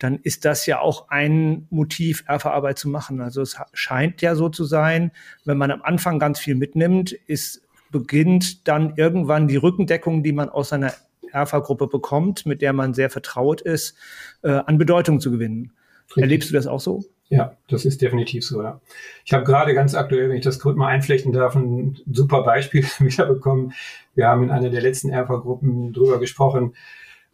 [0.00, 3.20] dann ist das ja auch ein Motiv, Erfahrarbeit zu machen.
[3.20, 5.12] Also es scheint ja so zu sein,
[5.44, 10.48] wenn man am Anfang ganz viel mitnimmt, ist, beginnt dann irgendwann die Rückendeckung, die man
[10.48, 10.94] aus einer
[11.32, 13.96] Erfa-Gruppe bekommt, mit der man sehr vertraut ist,
[14.42, 15.72] äh, an Bedeutung zu gewinnen.
[16.08, 16.22] Richtig.
[16.22, 17.04] Erlebst du das auch so?
[17.28, 18.80] Ja, das ist definitiv so, ja.
[19.24, 22.84] Ich habe gerade ganz aktuell, wenn ich das kurz mal einflechten darf, ein super Beispiel
[22.98, 23.74] wiederbekommen.
[24.14, 26.74] Wir haben in einer der letzten Erfa-Gruppen drüber gesprochen,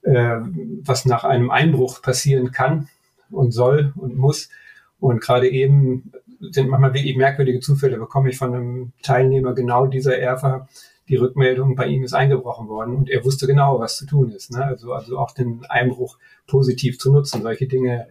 [0.07, 0.39] äh,
[0.83, 2.89] was nach einem Einbruch passieren kann
[3.31, 4.49] und soll und muss.
[4.99, 10.19] Und gerade eben sind manchmal wirklich merkwürdige Zufälle, bekomme ich von einem Teilnehmer genau dieser
[10.19, 10.69] Erfa
[11.09, 14.51] die Rückmeldung, bei ihm ist eingebrochen worden und er wusste genau, was zu tun ist.
[14.53, 14.65] Ne?
[14.65, 17.43] Also, also auch den Einbruch positiv zu nutzen.
[17.43, 18.09] Solche Dinge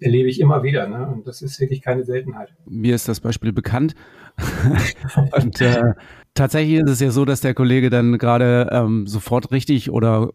[0.00, 0.88] erlebe ich immer wieder.
[0.88, 1.06] Ne?
[1.06, 2.54] Und das ist wirklich keine Seltenheit.
[2.66, 3.94] Mir ist das Beispiel bekannt.
[5.32, 5.92] und äh,
[6.32, 10.30] tatsächlich ist es ja so, dass der Kollege dann gerade ähm, sofort richtig oder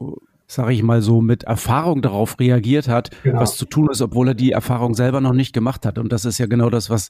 [0.47, 3.39] sage ich mal so, mit Erfahrung darauf reagiert hat, genau.
[3.39, 5.97] was zu tun ist, obwohl er die Erfahrung selber noch nicht gemacht hat.
[5.97, 7.09] Und das ist ja genau das, was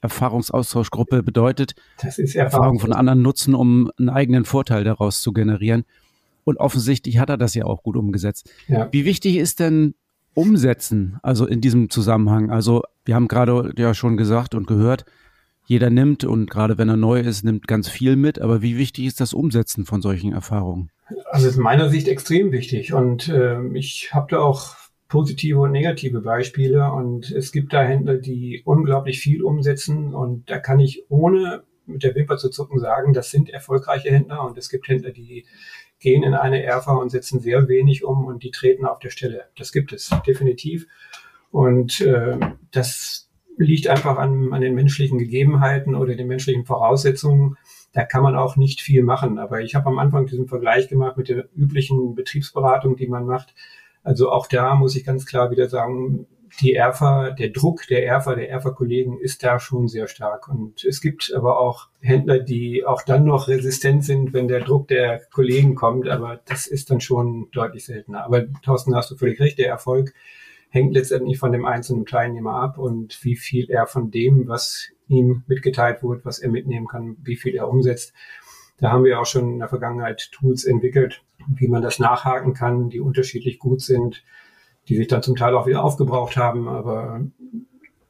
[0.00, 1.74] Erfahrungsaustauschgruppe bedeutet.
[2.00, 2.62] Das ist Erfahrung.
[2.62, 5.84] Erfahrung von anderen nutzen, um einen eigenen Vorteil daraus zu generieren.
[6.44, 8.50] Und offensichtlich hat er das ja auch gut umgesetzt.
[8.68, 8.88] Ja.
[8.90, 9.94] Wie wichtig ist denn
[10.34, 12.50] Umsetzen, also in diesem Zusammenhang?
[12.50, 15.04] Also wir haben gerade ja schon gesagt und gehört,
[15.66, 18.40] jeder nimmt und gerade wenn er neu ist, nimmt ganz viel mit.
[18.40, 20.90] Aber wie wichtig ist das Umsetzen von solchen Erfahrungen?
[21.30, 22.92] Also aus meiner Sicht extrem wichtig.
[22.92, 24.76] Und äh, ich habe da auch
[25.08, 26.92] positive und negative Beispiele.
[26.92, 30.14] Und es gibt da Händler, die unglaublich viel umsetzen.
[30.14, 34.44] Und da kann ich ohne mit der Wimper zu zucken sagen, das sind erfolgreiche Händler.
[34.44, 35.46] Und es gibt Händler, die
[36.00, 39.46] gehen in eine Erfa und setzen sehr wenig um und die treten auf der Stelle.
[39.56, 40.86] Das gibt es definitiv.
[41.50, 42.38] Und äh,
[42.70, 47.56] das liegt einfach an, an den menschlichen Gegebenheiten oder den menschlichen Voraussetzungen
[47.98, 49.40] da kann man auch nicht viel machen.
[49.40, 53.56] Aber ich habe am Anfang diesen Vergleich gemacht mit der üblichen Betriebsberatung, die man macht.
[54.04, 56.28] Also auch da muss ich ganz klar wieder sagen,
[56.60, 60.46] die Erfa, der Druck der Erfa, der Erfa-Kollegen ist da schon sehr stark.
[60.46, 64.86] Und es gibt aber auch Händler, die auch dann noch resistent sind, wenn der Druck
[64.86, 66.08] der Kollegen kommt.
[66.08, 68.24] Aber das ist dann schon deutlich seltener.
[68.24, 69.58] Aber Thorsten, hast du völlig recht.
[69.58, 70.14] Der Erfolg
[70.68, 75.44] hängt letztendlich von dem einzelnen Teilnehmer ab und wie viel er von dem, was ihm
[75.46, 78.12] mitgeteilt wurde, was er mitnehmen kann, wie viel er umsetzt.
[78.78, 82.90] Da haben wir auch schon in der Vergangenheit Tools entwickelt, wie man das nachhaken kann,
[82.90, 84.22] die unterschiedlich gut sind,
[84.88, 86.68] die sich dann zum Teil auch wieder aufgebraucht haben.
[86.68, 87.20] Aber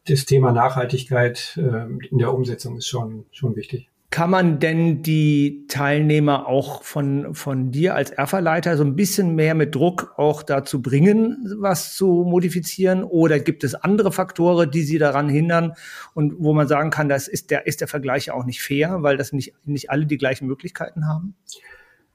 [0.07, 3.90] das Thema Nachhaltigkeit äh, in der Umsetzung ist schon, schon wichtig.
[4.11, 9.54] Kann man denn die Teilnehmer auch von, von dir als Erferleiter so ein bisschen mehr
[9.54, 13.04] mit Druck auch dazu bringen, was zu modifizieren?
[13.04, 15.74] Oder gibt es andere Faktoren, die sie daran hindern
[16.14, 19.18] und wo man sagen kann, das ist der, ist der Vergleich auch nicht fair, weil
[19.18, 21.34] das nicht, nicht alle die gleichen Möglichkeiten haben?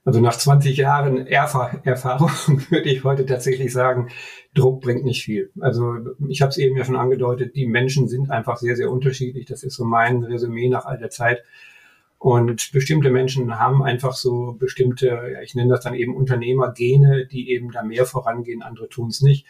[0.06, 2.32] Also nach 20 Jahren Erf Erfahrung
[2.70, 4.10] würde ich heute tatsächlich sagen,
[4.56, 5.52] Druck bringt nicht viel.
[5.62, 5.96] Also
[6.28, 9.46] ich habe es eben ja schon angedeutet, die Menschen sind einfach sehr, sehr unterschiedlich.
[9.46, 11.44] Das ist so mein Resümee nach all der Zeit.
[12.24, 17.70] Und bestimmte Menschen haben einfach so bestimmte, ich nenne das dann eben Unternehmergene, die eben
[17.70, 19.46] da mehr vorangehen, andere tun es nicht.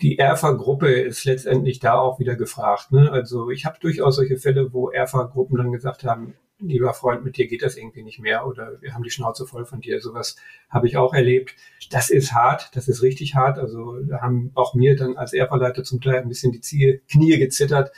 [0.00, 2.92] Die ERFA-Gruppe ist letztendlich da auch wieder gefragt.
[2.92, 3.12] Ne?
[3.12, 7.46] Also ich habe durchaus solche Fälle, wo ERFA-Gruppen dann gesagt haben, lieber Freund, mit dir
[7.46, 10.00] geht das irgendwie nicht mehr oder wir haben die Schnauze voll von dir.
[10.00, 10.36] Sowas
[10.70, 11.56] habe ich auch erlebt.
[11.90, 13.58] Das ist hart, das ist richtig hart.
[13.58, 17.92] Also da haben auch mir dann als ERFA-Leiter zum Teil ein bisschen die Knie gezittert,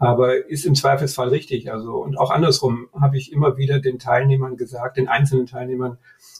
[0.00, 1.70] aber ist im Zweifelsfall richtig.
[1.70, 5.98] Also und auch andersrum habe ich immer wieder den Teilnehmern gesagt, den einzelnen Teilnehmern,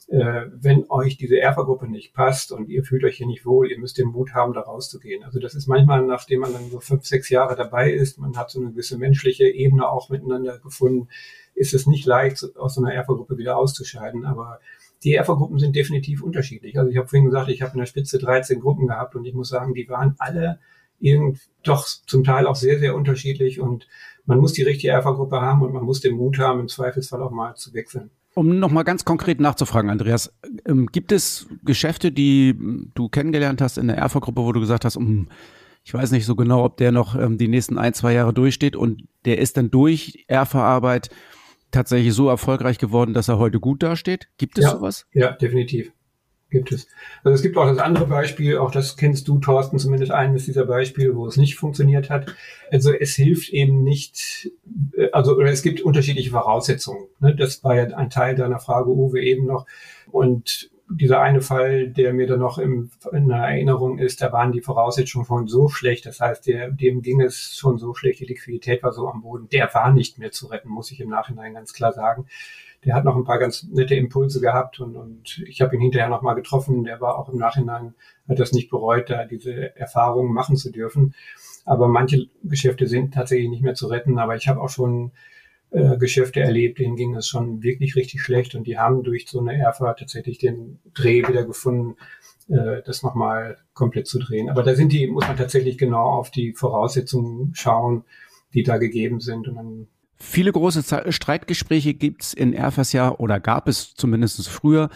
[0.09, 3.79] äh, wenn euch diese Erfa-Gruppe nicht passt und ihr fühlt euch hier nicht wohl, ihr
[3.79, 5.25] müsst den Mut haben, da rauszugehen.
[5.25, 8.51] Also das ist manchmal, nachdem man dann so fünf, sechs Jahre dabei ist, man hat
[8.51, 11.09] so eine gewisse menschliche Ebene auch miteinander gefunden,
[11.55, 14.25] ist es nicht leicht, aus so einer Erfa-Gruppe wieder auszuscheiden.
[14.25, 14.61] Aber
[15.05, 16.79] die Erfa-Gruppen sind definitiv unterschiedlich.
[16.79, 19.35] Also ich habe vorhin gesagt, ich habe in der Spitze 13 Gruppen gehabt und ich
[19.35, 20.61] muss sagen, die waren alle
[21.01, 23.87] irgend doch zum Teil auch sehr, sehr unterschiedlich und
[24.27, 27.31] man muss die richtige Alpha-Gruppe haben und man muss den Mut haben, im Zweifelsfall auch
[27.31, 28.11] mal zu wechseln.
[28.35, 30.33] Um nochmal ganz konkret nachzufragen, Andreas,
[30.67, 32.55] ähm, gibt es Geschäfte, die
[32.95, 35.29] du kennengelernt hast in der Alpha-Gruppe, wo du gesagt hast, um,
[35.83, 38.77] ich weiß nicht so genau, ob der noch ähm, die nächsten ein, zwei Jahre durchsteht
[38.77, 41.11] und der ist dann durch Erfa-Arbeit
[41.73, 44.29] tatsächlich so erfolgreich geworden, dass er heute gut dasteht?
[44.39, 45.07] Gibt es ja, sowas?
[45.13, 45.93] Ja, definitiv
[46.51, 46.89] gibt es.
[47.25, 50.67] Also es gibt auch das andere Beispiel, auch das kennst du, Thorsten, zumindest eines dieser
[50.67, 52.35] Beispiele, wo es nicht funktioniert hat.
[52.71, 54.51] Also es hilft eben nicht,
[54.97, 57.07] äh, also oder es gibt unterschiedliche Voraussetzungen.
[57.21, 57.35] Ne?
[57.35, 59.67] Das war ja ein Teil deiner Frage, Uwe, eben noch.
[60.11, 64.51] Und dieser eine Fall, der mir dann noch im, in der Erinnerung ist, da waren
[64.51, 66.05] die Voraussetzungen schon so schlecht.
[66.05, 69.49] Das heißt, der, dem ging es schon so schlecht, die Liquidität war so am Boden.
[69.51, 72.27] Der war nicht mehr zu retten, muss ich im Nachhinein ganz klar sagen
[72.85, 76.09] der hat noch ein paar ganz nette Impulse gehabt und, und ich habe ihn hinterher
[76.09, 76.85] noch mal getroffen.
[76.85, 77.95] Der war auch im Nachhinein,
[78.29, 81.15] hat das nicht bereut, da diese Erfahrungen machen zu dürfen.
[81.67, 84.19] Aber manche Geschäfte sind tatsächlich nicht mehr zu retten.
[84.19, 85.13] Aber ich habe auch schon
[85.71, 89.41] äh, Geschäfte erlebt, denen ging es schon wirklich richtig schlecht und die haben durch so
[89.41, 91.97] eine Erfahrt tatsächlich den Dreh wieder gefunden,
[92.49, 94.49] äh, das nochmal komplett zu drehen.
[94.49, 98.05] Aber da sind die, muss man tatsächlich genau auf die Voraussetzungen schauen,
[98.55, 99.89] die da gegeben sind und dann
[100.23, 104.91] Viele große Streitgespräche gibt es in Erfas ja oder gab es zumindest früher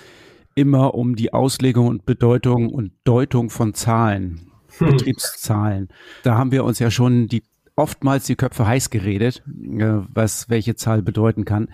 [0.55, 4.91] immer um die Auslegung und Bedeutung und Deutung von Zahlen, hm.
[4.91, 5.89] Betriebszahlen.
[6.23, 7.43] Da haben wir uns ja schon die
[7.75, 11.69] oftmals die Köpfe heiß geredet, äh, was welche Zahl bedeuten kann.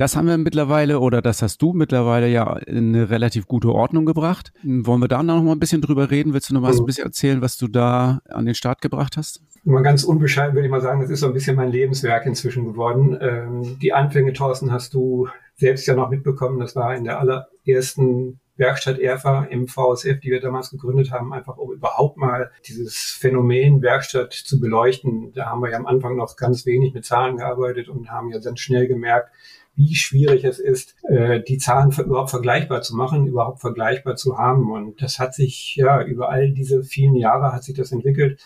[0.00, 4.06] Das haben wir mittlerweile oder das hast du mittlerweile ja in eine relativ gute Ordnung
[4.06, 4.50] gebracht.
[4.62, 6.32] Wollen wir da noch mal ein bisschen drüber reden?
[6.32, 9.42] Willst du noch mal ein bisschen erzählen, was du da an den Start gebracht hast?
[9.64, 12.64] Mal ganz unbescheiden würde ich mal sagen, das ist so ein bisschen mein Lebenswerk inzwischen
[12.64, 13.18] geworden.
[13.20, 16.58] Ähm, die Anfänge, Thorsten, hast du selbst ja noch mitbekommen.
[16.58, 21.58] Das war in der allerersten Werkstatt ERFA im VSF, die wir damals gegründet haben, einfach
[21.58, 25.32] um überhaupt mal dieses Phänomen Werkstatt zu beleuchten.
[25.34, 28.38] Da haben wir ja am Anfang noch ganz wenig mit Zahlen gearbeitet und haben ja
[28.38, 29.30] dann schnell gemerkt,
[29.74, 34.70] wie schwierig es ist, äh, die Zahlen überhaupt vergleichbar zu machen, überhaupt vergleichbar zu haben.
[34.70, 38.40] Und das hat sich ja über all diese vielen Jahre hat sich das entwickelt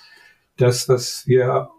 [0.57, 1.71] das, was wir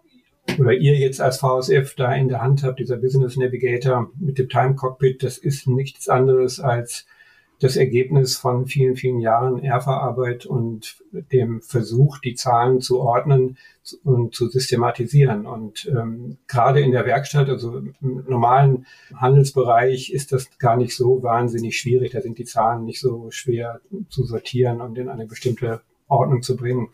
[0.60, 4.48] oder ihr jetzt als VSF da in der Hand habt, dieser Business Navigator mit dem
[4.48, 7.08] Time Cockpit, das ist nichts anderes als
[7.60, 10.97] das Ergebnis von vielen, vielen Jahren ERFA-Arbeit und
[11.32, 13.58] dem Versuch, die Zahlen zu ordnen
[14.03, 15.45] und zu systematisieren.
[15.45, 18.86] Und ähm, gerade in der Werkstatt, also im normalen
[19.16, 22.12] Handelsbereich, ist das gar nicht so wahnsinnig schwierig.
[22.12, 23.80] Da sind die Zahlen nicht so schwer
[24.10, 26.89] zu sortieren und in eine bestimmte Ordnung zu bringen.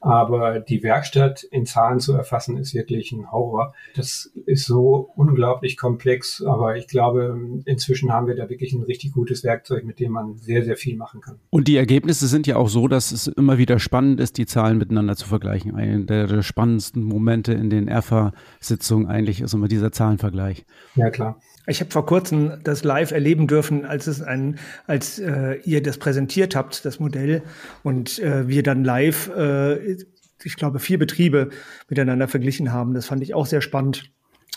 [0.00, 3.74] Aber die Werkstatt in Zahlen zu erfassen, ist wirklich ein Horror.
[3.94, 9.12] Das ist so unglaublich komplex, aber ich glaube, inzwischen haben wir da wirklich ein richtig
[9.12, 11.38] gutes Werkzeug, mit dem man sehr, sehr viel machen kann.
[11.50, 14.78] Und die Ergebnisse sind ja auch so, dass es immer wieder spannend ist, die Zahlen
[14.78, 15.74] miteinander zu vergleichen.
[15.74, 20.64] Einer der, der spannendsten Momente in den ERFA-Sitzungen eigentlich ist immer dieser Zahlenvergleich.
[20.94, 21.40] Ja, klar.
[21.66, 25.98] Ich habe vor kurzem das live erleben dürfen, als es ein, als äh, ihr das
[25.98, 27.42] präsentiert habt, das Modell,
[27.82, 29.96] und äh, wir dann live, äh,
[30.42, 31.50] ich glaube, vier Betriebe
[31.88, 32.94] miteinander verglichen haben.
[32.94, 34.10] Das fand ich auch sehr spannend.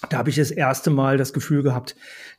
[0.09, 1.95] Da habe ich das erste Mal das Gefühl gehabt,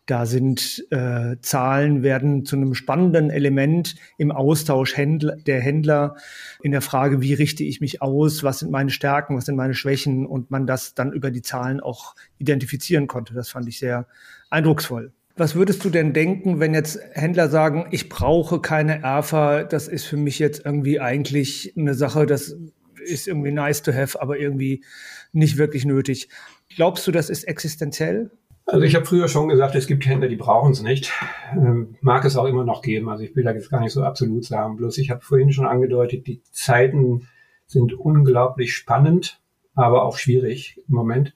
[0.07, 6.17] da sind äh, Zahlen werden zu einem spannenden Element im Austausch Händler, der Händler
[6.63, 9.75] in der Frage, wie richte ich mich aus, was sind meine Stärken, was sind meine
[9.75, 13.35] Schwächen und man das dann über die Zahlen auch identifizieren konnte.
[13.35, 14.07] Das fand ich sehr
[14.51, 15.13] eindrucksvoll.
[15.37, 20.05] Was würdest du denn denken, wenn jetzt Händler sagen, ich brauche keine ERFA, das ist
[20.05, 22.57] für mich jetzt irgendwie eigentlich eine Sache, das
[23.05, 24.85] ist irgendwie nice to have, aber irgendwie
[25.33, 26.29] nicht wirklich nötig.
[26.77, 28.31] Glaubst du, das ist existenziell?
[28.67, 31.13] Also ich habe früher schon gesagt, es gibt Händler, die brauchen es nicht.
[31.53, 33.11] Ähm, mag es auch immer noch geben.
[33.11, 34.77] Also ich will da jetzt gar nicht so absolut sagen.
[34.77, 37.29] Bloß ich habe vorhin schon angedeutet, die Zeiten
[37.67, 39.41] sind unglaublich spannend,
[39.75, 41.35] aber auch schwierig im Moment.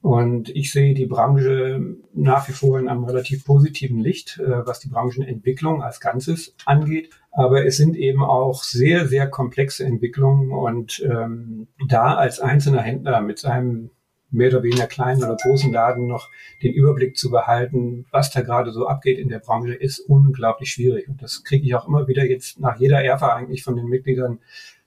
[0.00, 4.80] Und ich sehe die Branche nach wie vor in einem relativ positiven Licht, äh, was
[4.80, 7.10] die Branchenentwicklung als Ganzes angeht.
[7.32, 10.52] Aber es sind eben auch sehr, sehr komplexe Entwicklungen.
[10.52, 13.90] Und ähm, da als einzelner Händler mit seinem
[14.30, 16.30] mehr oder weniger kleinen oder großen Laden noch
[16.62, 21.08] den Überblick zu behalten, was da gerade so abgeht in der Branche, ist unglaublich schwierig.
[21.08, 24.38] Und das kriege ich auch immer wieder jetzt nach jeder ERFA eigentlich von den Mitgliedern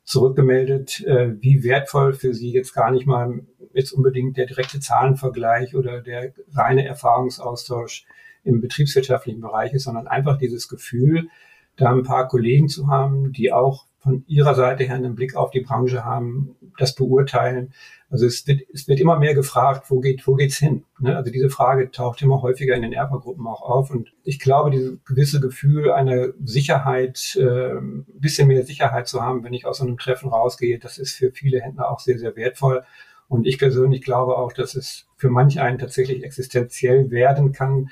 [0.04, 3.41] zurückgemeldet, äh, wie wertvoll für sie jetzt gar nicht mal
[3.74, 8.06] jetzt unbedingt der direkte Zahlenvergleich oder der reine Erfahrungsaustausch
[8.44, 11.30] im betriebswirtschaftlichen Bereich ist, sondern einfach dieses Gefühl,
[11.76, 15.49] da ein paar Kollegen zu haben, die auch von ihrer Seite her einen Blick auf
[15.49, 17.74] die Branche haben, das beurteilen.
[18.10, 20.84] Also es wird, es wird immer mehr gefragt, wo geht, wo geht's hin?
[20.99, 21.16] Ne?
[21.16, 23.91] Also diese Frage taucht immer häufiger in den Erbergruppen auch auf.
[23.91, 29.43] Und ich glaube, dieses gewisse Gefühl einer Sicherheit, äh, ein bisschen mehr Sicherheit zu haben,
[29.45, 32.36] wenn ich aus so einem Treffen rausgehe, das ist für viele Händler auch sehr, sehr
[32.36, 32.84] wertvoll.
[33.30, 37.89] Und ich persönlich glaube auch, dass es für manch einen tatsächlich existenziell werden kann,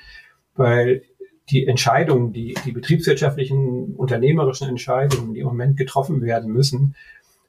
[0.54, 1.02] weil
[1.50, 6.94] die Entscheidungen, die, die betriebswirtschaftlichen, unternehmerischen Entscheidungen, die im Moment getroffen werden müssen,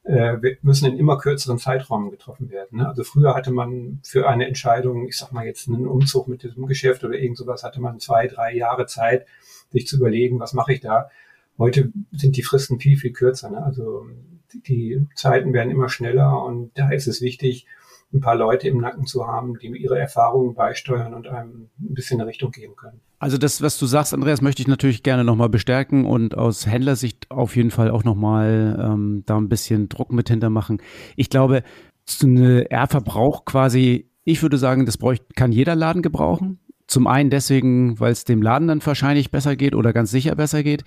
[0.03, 2.79] äh, müssen in immer kürzeren Zeitraum getroffen werden.
[2.79, 2.87] Ne?
[2.87, 6.65] Also früher hatte man für eine Entscheidung, ich sag mal jetzt einen Umzug mit diesem
[6.65, 9.25] Geschäft oder irgend sowas, hatte man zwei, drei Jahre Zeit,
[9.71, 11.09] sich zu überlegen, was mache ich da.
[11.57, 13.49] Heute sind die Fristen viel, viel kürzer.
[13.49, 13.63] Ne?
[13.63, 14.07] Also
[14.53, 17.65] die Zeiten werden immer schneller und da ist es wichtig,
[18.13, 22.21] ein paar Leute im Nacken zu haben, die ihre Erfahrungen beisteuern und einem ein bisschen
[22.21, 23.01] eine Richtung geben können.
[23.19, 27.31] Also das, was du sagst, Andreas, möchte ich natürlich gerne nochmal bestärken und aus Händlersicht
[27.31, 30.81] auf jeden Fall auch nochmal ähm, da ein bisschen Druck mit hintermachen.
[31.15, 31.63] Ich glaube,
[32.05, 36.59] so eine R Verbrauch quasi, ich würde sagen, das bräuchte, kann jeder Laden gebrauchen.
[36.87, 40.63] Zum einen deswegen, weil es dem Laden dann wahrscheinlich besser geht oder ganz sicher besser
[40.63, 40.83] geht.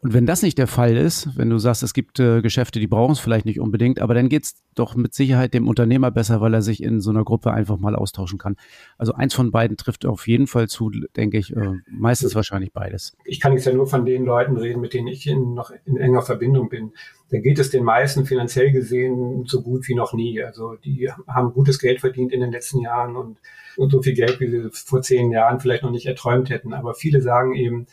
[0.00, 2.86] Und wenn das nicht der Fall ist, wenn du sagst, es gibt äh, Geschäfte, die
[2.86, 6.40] brauchen es vielleicht nicht unbedingt, aber dann geht es doch mit Sicherheit dem Unternehmer besser,
[6.40, 8.56] weil er sich in so einer Gruppe einfach mal austauschen kann.
[8.96, 13.16] Also eins von beiden trifft auf jeden Fall zu, denke ich, äh, meistens wahrscheinlich beides.
[13.24, 15.96] Ich kann jetzt ja nur von den Leuten reden, mit denen ich in, noch in
[15.96, 16.92] enger Verbindung bin.
[17.30, 20.42] Da geht es den meisten finanziell gesehen so gut wie noch nie.
[20.42, 23.38] Also die haben gutes Geld verdient in den letzten Jahren und
[23.76, 26.74] und so viel Geld, wie sie vor zehn Jahren vielleicht noch nicht erträumt hätten.
[26.74, 27.86] Aber viele sagen eben,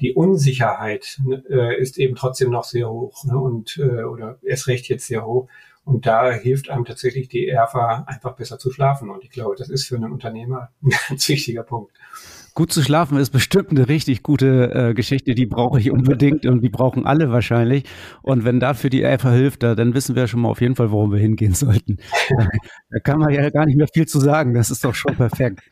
[0.00, 1.20] die Unsicherheit
[1.50, 3.38] äh, ist eben trotzdem noch sehr hoch ne?
[3.38, 5.48] und äh, oder erst recht jetzt sehr hoch.
[5.84, 9.10] Und da hilft einem tatsächlich die ERFA einfach besser zu schlafen.
[9.10, 11.92] Und ich glaube, das ist für einen Unternehmer ein ganz wichtiger Punkt.
[12.56, 16.60] Gut zu schlafen ist bestimmt eine richtig gute äh, Geschichte, die brauche ich unbedingt und
[16.60, 17.82] die brauchen alle wahrscheinlich.
[18.22, 20.92] Und wenn dafür die EFA hilft, da, dann wissen wir schon mal auf jeden Fall,
[20.92, 21.96] worum wir hingehen sollten.
[22.90, 25.62] da kann man ja gar nicht mehr viel zu sagen, das ist doch schon perfekt.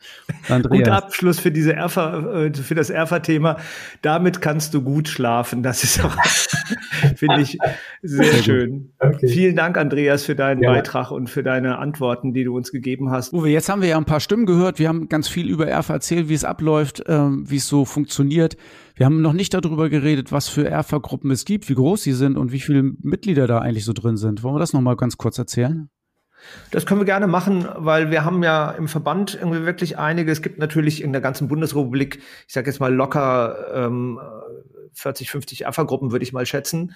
[0.49, 0.79] Andreas.
[0.79, 3.59] Guter Abschluss für diese ERFA, äh, für das ERFA-Thema.
[4.01, 5.63] Damit kannst du gut schlafen.
[5.63, 6.17] Das ist auch,
[7.15, 7.57] finde ich,
[8.01, 8.91] sehr, sehr schön.
[8.99, 9.29] Okay.
[9.29, 10.73] Vielen Dank, Andreas, für deinen ja.
[10.73, 13.31] Beitrag und für deine Antworten, die du uns gegeben hast.
[13.31, 14.79] Uwe, jetzt haben wir ja ein paar Stimmen gehört.
[14.79, 17.85] Wir haben ganz viel über ERFA erzählt, wie es abläuft abläuft, ähm, wie es so
[17.85, 18.57] funktioniert.
[18.95, 22.37] Wir haben noch nicht darüber geredet, was für ERFA-Gruppen es gibt, wie groß sie sind
[22.37, 24.43] und wie viele Mitglieder da eigentlich so drin sind.
[24.43, 25.89] Wollen wir das noch mal ganz kurz erzählen?
[26.71, 30.31] Das können wir gerne machen, weil wir haben ja im Verband irgendwie wirklich einige.
[30.31, 34.19] Es gibt natürlich in der ganzen Bundesrepublik, ich sage jetzt mal locker ähm,
[34.93, 36.93] 40, 50 AFA-Gruppen, würde ich mal schätzen,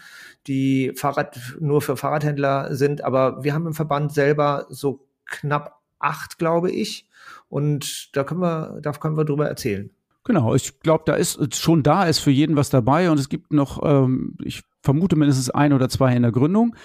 [0.47, 3.03] die Fahrrad nur für Fahrradhändler sind.
[3.03, 7.06] Aber wir haben im Verband selber so knapp acht, glaube ich.
[7.49, 9.89] Und da können wir, da können wir drüber erzählen.
[10.23, 13.53] Genau, ich glaube, da ist schon da ist für jeden was dabei und es gibt
[13.53, 16.75] noch, ähm, ich vermute mindestens ein oder zwei in der Gründung.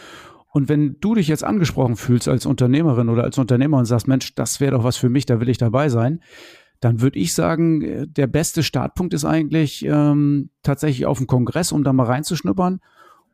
[0.52, 4.34] Und wenn du dich jetzt angesprochen fühlst als Unternehmerin oder als Unternehmer und sagst, Mensch,
[4.34, 6.20] das wäre doch was für mich, da will ich dabei sein,
[6.78, 11.72] dann würde ich sagen, äh, der beste Startpunkt ist eigentlich ähm, tatsächlich auf dem Kongress,
[11.72, 12.80] um da mal reinzuschnuppern.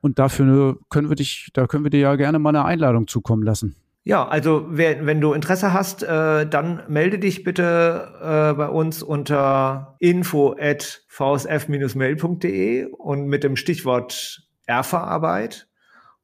[0.01, 3.43] Und dafür können wir dich, da können wir dir ja gerne mal eine Einladung zukommen
[3.43, 3.75] lassen.
[4.05, 9.03] Ja, also wer, wenn du Interesse hast, äh, dann melde dich bitte äh, bei uns
[9.03, 15.69] unter info at vsf-mail.de und mit dem Stichwort Erfahrarbeit.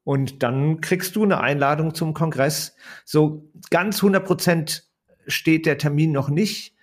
[0.03, 2.75] Und dann kriegst du eine Einladung zum Kongress.
[3.05, 4.83] So ganz 100 Prozent
[5.27, 6.75] steht der Termin noch nicht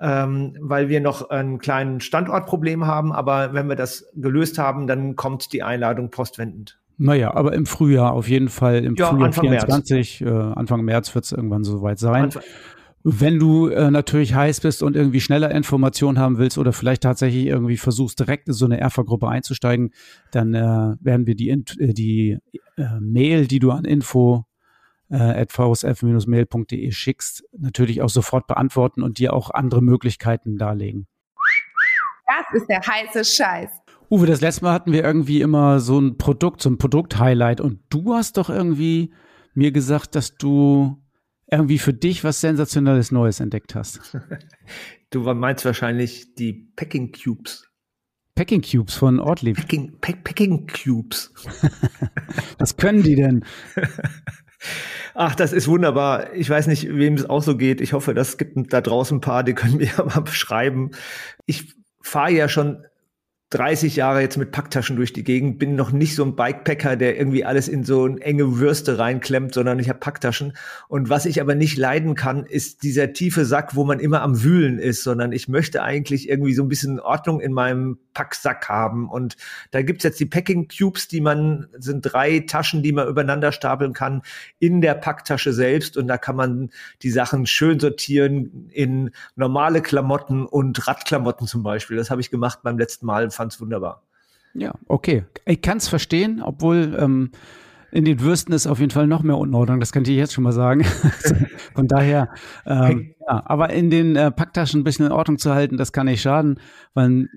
[0.00, 3.12] ähm, weil wir noch ein kleines Standortproblem haben.
[3.12, 6.78] Aber wenn wir das gelöst haben, dann kommt die Einladung postwendend.
[6.98, 10.34] Naja, aber im Frühjahr auf jeden Fall, im ja, Frühjahr Anfang 24, März.
[10.34, 12.24] Äh, Anfang März wird es irgendwann soweit sein.
[12.24, 12.42] Anfang
[13.08, 17.46] wenn du äh, natürlich heiß bist und irgendwie schneller Informationen haben willst oder vielleicht tatsächlich
[17.46, 19.92] irgendwie versuchst, direkt in so eine Erfa-Gruppe einzusteigen,
[20.32, 22.38] dann äh, werden wir die, äh, die
[22.76, 24.44] äh, Mail, die du an info
[25.08, 31.06] äh, vsf-mail.de schickst, natürlich auch sofort beantworten und dir auch andere Möglichkeiten darlegen.
[32.26, 33.70] Das ist der heiße Scheiß.
[34.10, 37.80] Uwe, das letzte Mal hatten wir irgendwie immer so ein Produkt, so ein Produkt-Highlight und
[37.88, 39.12] du hast doch irgendwie
[39.54, 41.02] mir gesagt, dass du
[41.50, 44.16] irgendwie für dich was sensationelles Neues entdeckt hast.
[45.10, 47.70] Du meinst wahrscheinlich die Packing Cubes.
[48.34, 49.56] Packing Cubes von Ortlieb.
[49.56, 51.32] Packing, Pack, Packing Cubes.
[52.58, 53.44] was können die denn?
[55.14, 56.34] Ach, das ist wunderbar.
[56.34, 57.80] Ich weiß nicht, wem es auch so geht.
[57.80, 60.90] Ich hoffe, das gibt da draußen ein paar, die können mir mal beschreiben.
[61.46, 62.84] Ich fahre ja schon
[63.56, 67.16] 30 Jahre jetzt mit Packtaschen durch die Gegend, bin noch nicht so ein Bikepacker, der
[67.16, 70.54] irgendwie alles in so eine enge Würste reinklemmt, sondern ich habe Packtaschen.
[70.88, 74.42] Und was ich aber nicht leiden kann, ist dieser tiefe Sack, wo man immer am
[74.42, 79.10] Wühlen ist, sondern ich möchte eigentlich irgendwie so ein bisschen Ordnung in meinem Packsack haben.
[79.10, 79.36] Und
[79.72, 83.92] da gibt's jetzt die Packing Cubes, die man, sind drei Taschen, die man übereinander stapeln
[83.92, 84.22] kann
[84.58, 85.98] in der Packtasche selbst.
[85.98, 86.70] Und da kann man
[87.02, 91.98] die Sachen schön sortieren in normale Klamotten und Radklamotten zum Beispiel.
[91.98, 94.02] Das habe ich gemacht beim letzten Mal fand es wunderbar.
[94.54, 95.24] Ja, okay.
[95.44, 97.32] Ich kann es verstehen, obwohl ähm,
[97.90, 100.44] in den Würsten ist auf jeden Fall noch mehr Unordnung, das kann ich jetzt schon
[100.44, 100.84] mal sagen.
[101.74, 102.30] Von daher,
[102.64, 106.06] ähm, ja, aber in den äh, Packtaschen ein bisschen in Ordnung zu halten, das kann
[106.06, 106.58] nicht schaden,
[106.94, 107.28] weil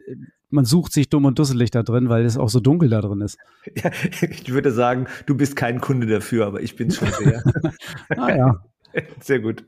[0.50, 3.22] man sucht sich dumm und dusselig da drin, weil es auch so dunkel da drin
[3.22, 3.38] ist.
[3.76, 3.92] Ja,
[4.22, 7.44] ich würde sagen, du bist kein Kunde dafür, aber ich bin schon sehr.
[8.18, 8.64] ah ja.
[9.22, 9.64] Sehr gut.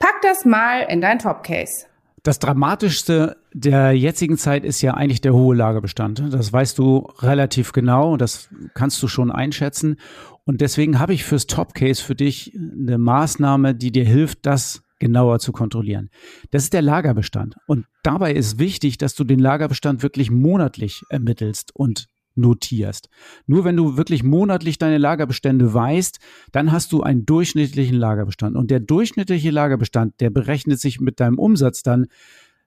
[0.00, 1.86] Pack das mal in dein Topcase.
[2.22, 6.24] Das Dramatischste der jetzigen Zeit ist ja eigentlich der hohe Lagerbestand.
[6.30, 9.96] Das weißt du relativ genau, das kannst du schon einschätzen.
[10.44, 15.38] Und deswegen habe ich fürs Topcase für dich eine Maßnahme, die dir hilft, das genauer
[15.38, 16.10] zu kontrollieren.
[16.50, 17.56] Das ist der Lagerbestand.
[17.66, 23.08] Und dabei ist wichtig, dass du den Lagerbestand wirklich monatlich ermittelst und notierst.
[23.46, 26.18] Nur wenn du wirklich monatlich deine Lagerbestände weißt,
[26.52, 28.56] dann hast du einen durchschnittlichen Lagerbestand.
[28.56, 32.06] Und der durchschnittliche Lagerbestand, der berechnet sich mit deinem Umsatz dann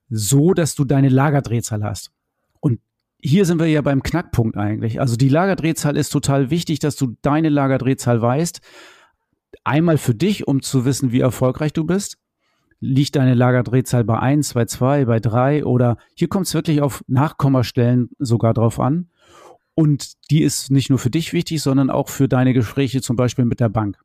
[0.08, 2.10] so, dass du deine Lagerdrehzahl hast.
[2.58, 2.80] Und
[3.20, 5.00] hier sind wir ja beim Knackpunkt eigentlich.
[5.00, 8.60] Also die Lagerdrehzahl ist total wichtig, dass du deine Lagerdrehzahl weißt.
[9.62, 12.18] Einmal für dich, um zu wissen, wie erfolgreich du bist.
[12.80, 17.04] Liegt deine Lagerdrehzahl bei 1, bei 2, bei 3 oder hier kommt es wirklich auf
[17.06, 19.08] Nachkommastellen sogar drauf an.
[19.74, 23.44] Und die ist nicht nur für dich wichtig, sondern auch für deine Gespräche zum Beispiel
[23.44, 23.98] mit der Bank.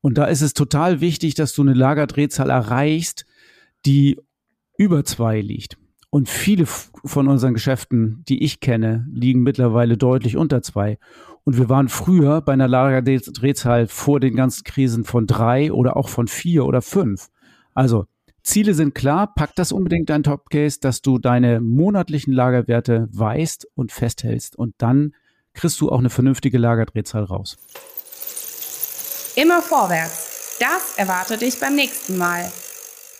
[0.00, 3.24] Und da ist es total wichtig, dass du eine Lagerdrehzahl erreichst,
[3.86, 4.18] die
[4.76, 5.78] über zwei liegt.
[6.10, 10.98] Und viele von unseren Geschäften, die ich kenne, liegen mittlerweile deutlich unter zwei.
[11.44, 16.10] Und wir waren früher bei einer Lagerdrehzahl vor den ganzen Krisen von drei oder auch
[16.10, 17.30] von vier oder fünf.
[17.74, 18.06] Also
[18.42, 23.92] Ziele sind klar, pack das unbedingt dein Topcase, dass du deine monatlichen Lagerwerte weißt und
[23.92, 25.14] festhältst und dann
[25.54, 27.56] kriegst du auch eine vernünftige Lagerdrehzahl raus.
[29.36, 30.56] Immer vorwärts.
[30.58, 32.50] Das erwartet dich beim nächsten Mal.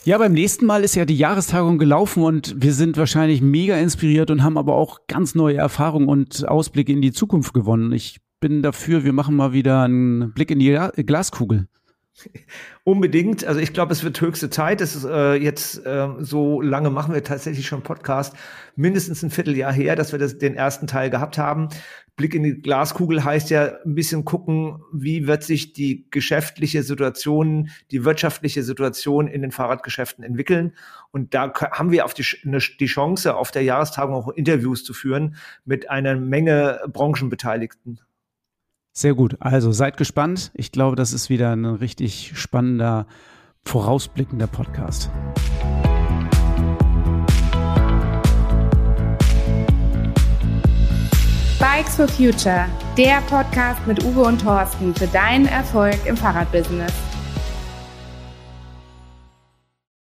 [0.05, 4.31] Ja, beim nächsten Mal ist ja die Jahrestagung gelaufen und wir sind wahrscheinlich mega inspiriert
[4.31, 7.93] und haben aber auch ganz neue Erfahrungen und Ausblicke in die Zukunft gewonnen.
[7.93, 10.77] Ich bin dafür, wir machen mal wieder einen Blick in die
[11.07, 11.69] Glaskugel.
[12.85, 13.45] Unbedingt.
[13.45, 14.81] Also ich glaube, es wird höchste Zeit.
[14.81, 18.35] Es ist äh, jetzt äh, so lange machen wir tatsächlich schon Podcast.
[18.77, 21.69] Mindestens ein Vierteljahr her, dass wir das, den ersten Teil gehabt haben.
[22.17, 27.71] Blick in die Glaskugel heißt ja ein bisschen gucken, wie wird sich die geschäftliche Situation,
[27.91, 30.77] die wirtschaftliche Situation in den Fahrradgeschäften entwickeln.
[31.11, 34.93] Und da haben wir auf die, eine, die Chance, auf der Jahrestagung auch Interviews zu
[34.93, 38.01] führen mit einer Menge Branchenbeteiligten.
[38.93, 39.37] Sehr gut.
[39.41, 40.51] Also seid gespannt.
[40.55, 43.07] Ich glaube, das ist wieder ein richtig spannender,
[43.65, 45.11] vorausblickender Podcast.
[51.59, 52.67] Bikes for Future,
[52.99, 56.93] der Podcast mit Uwe und Thorsten für deinen Erfolg im Fahrradbusiness.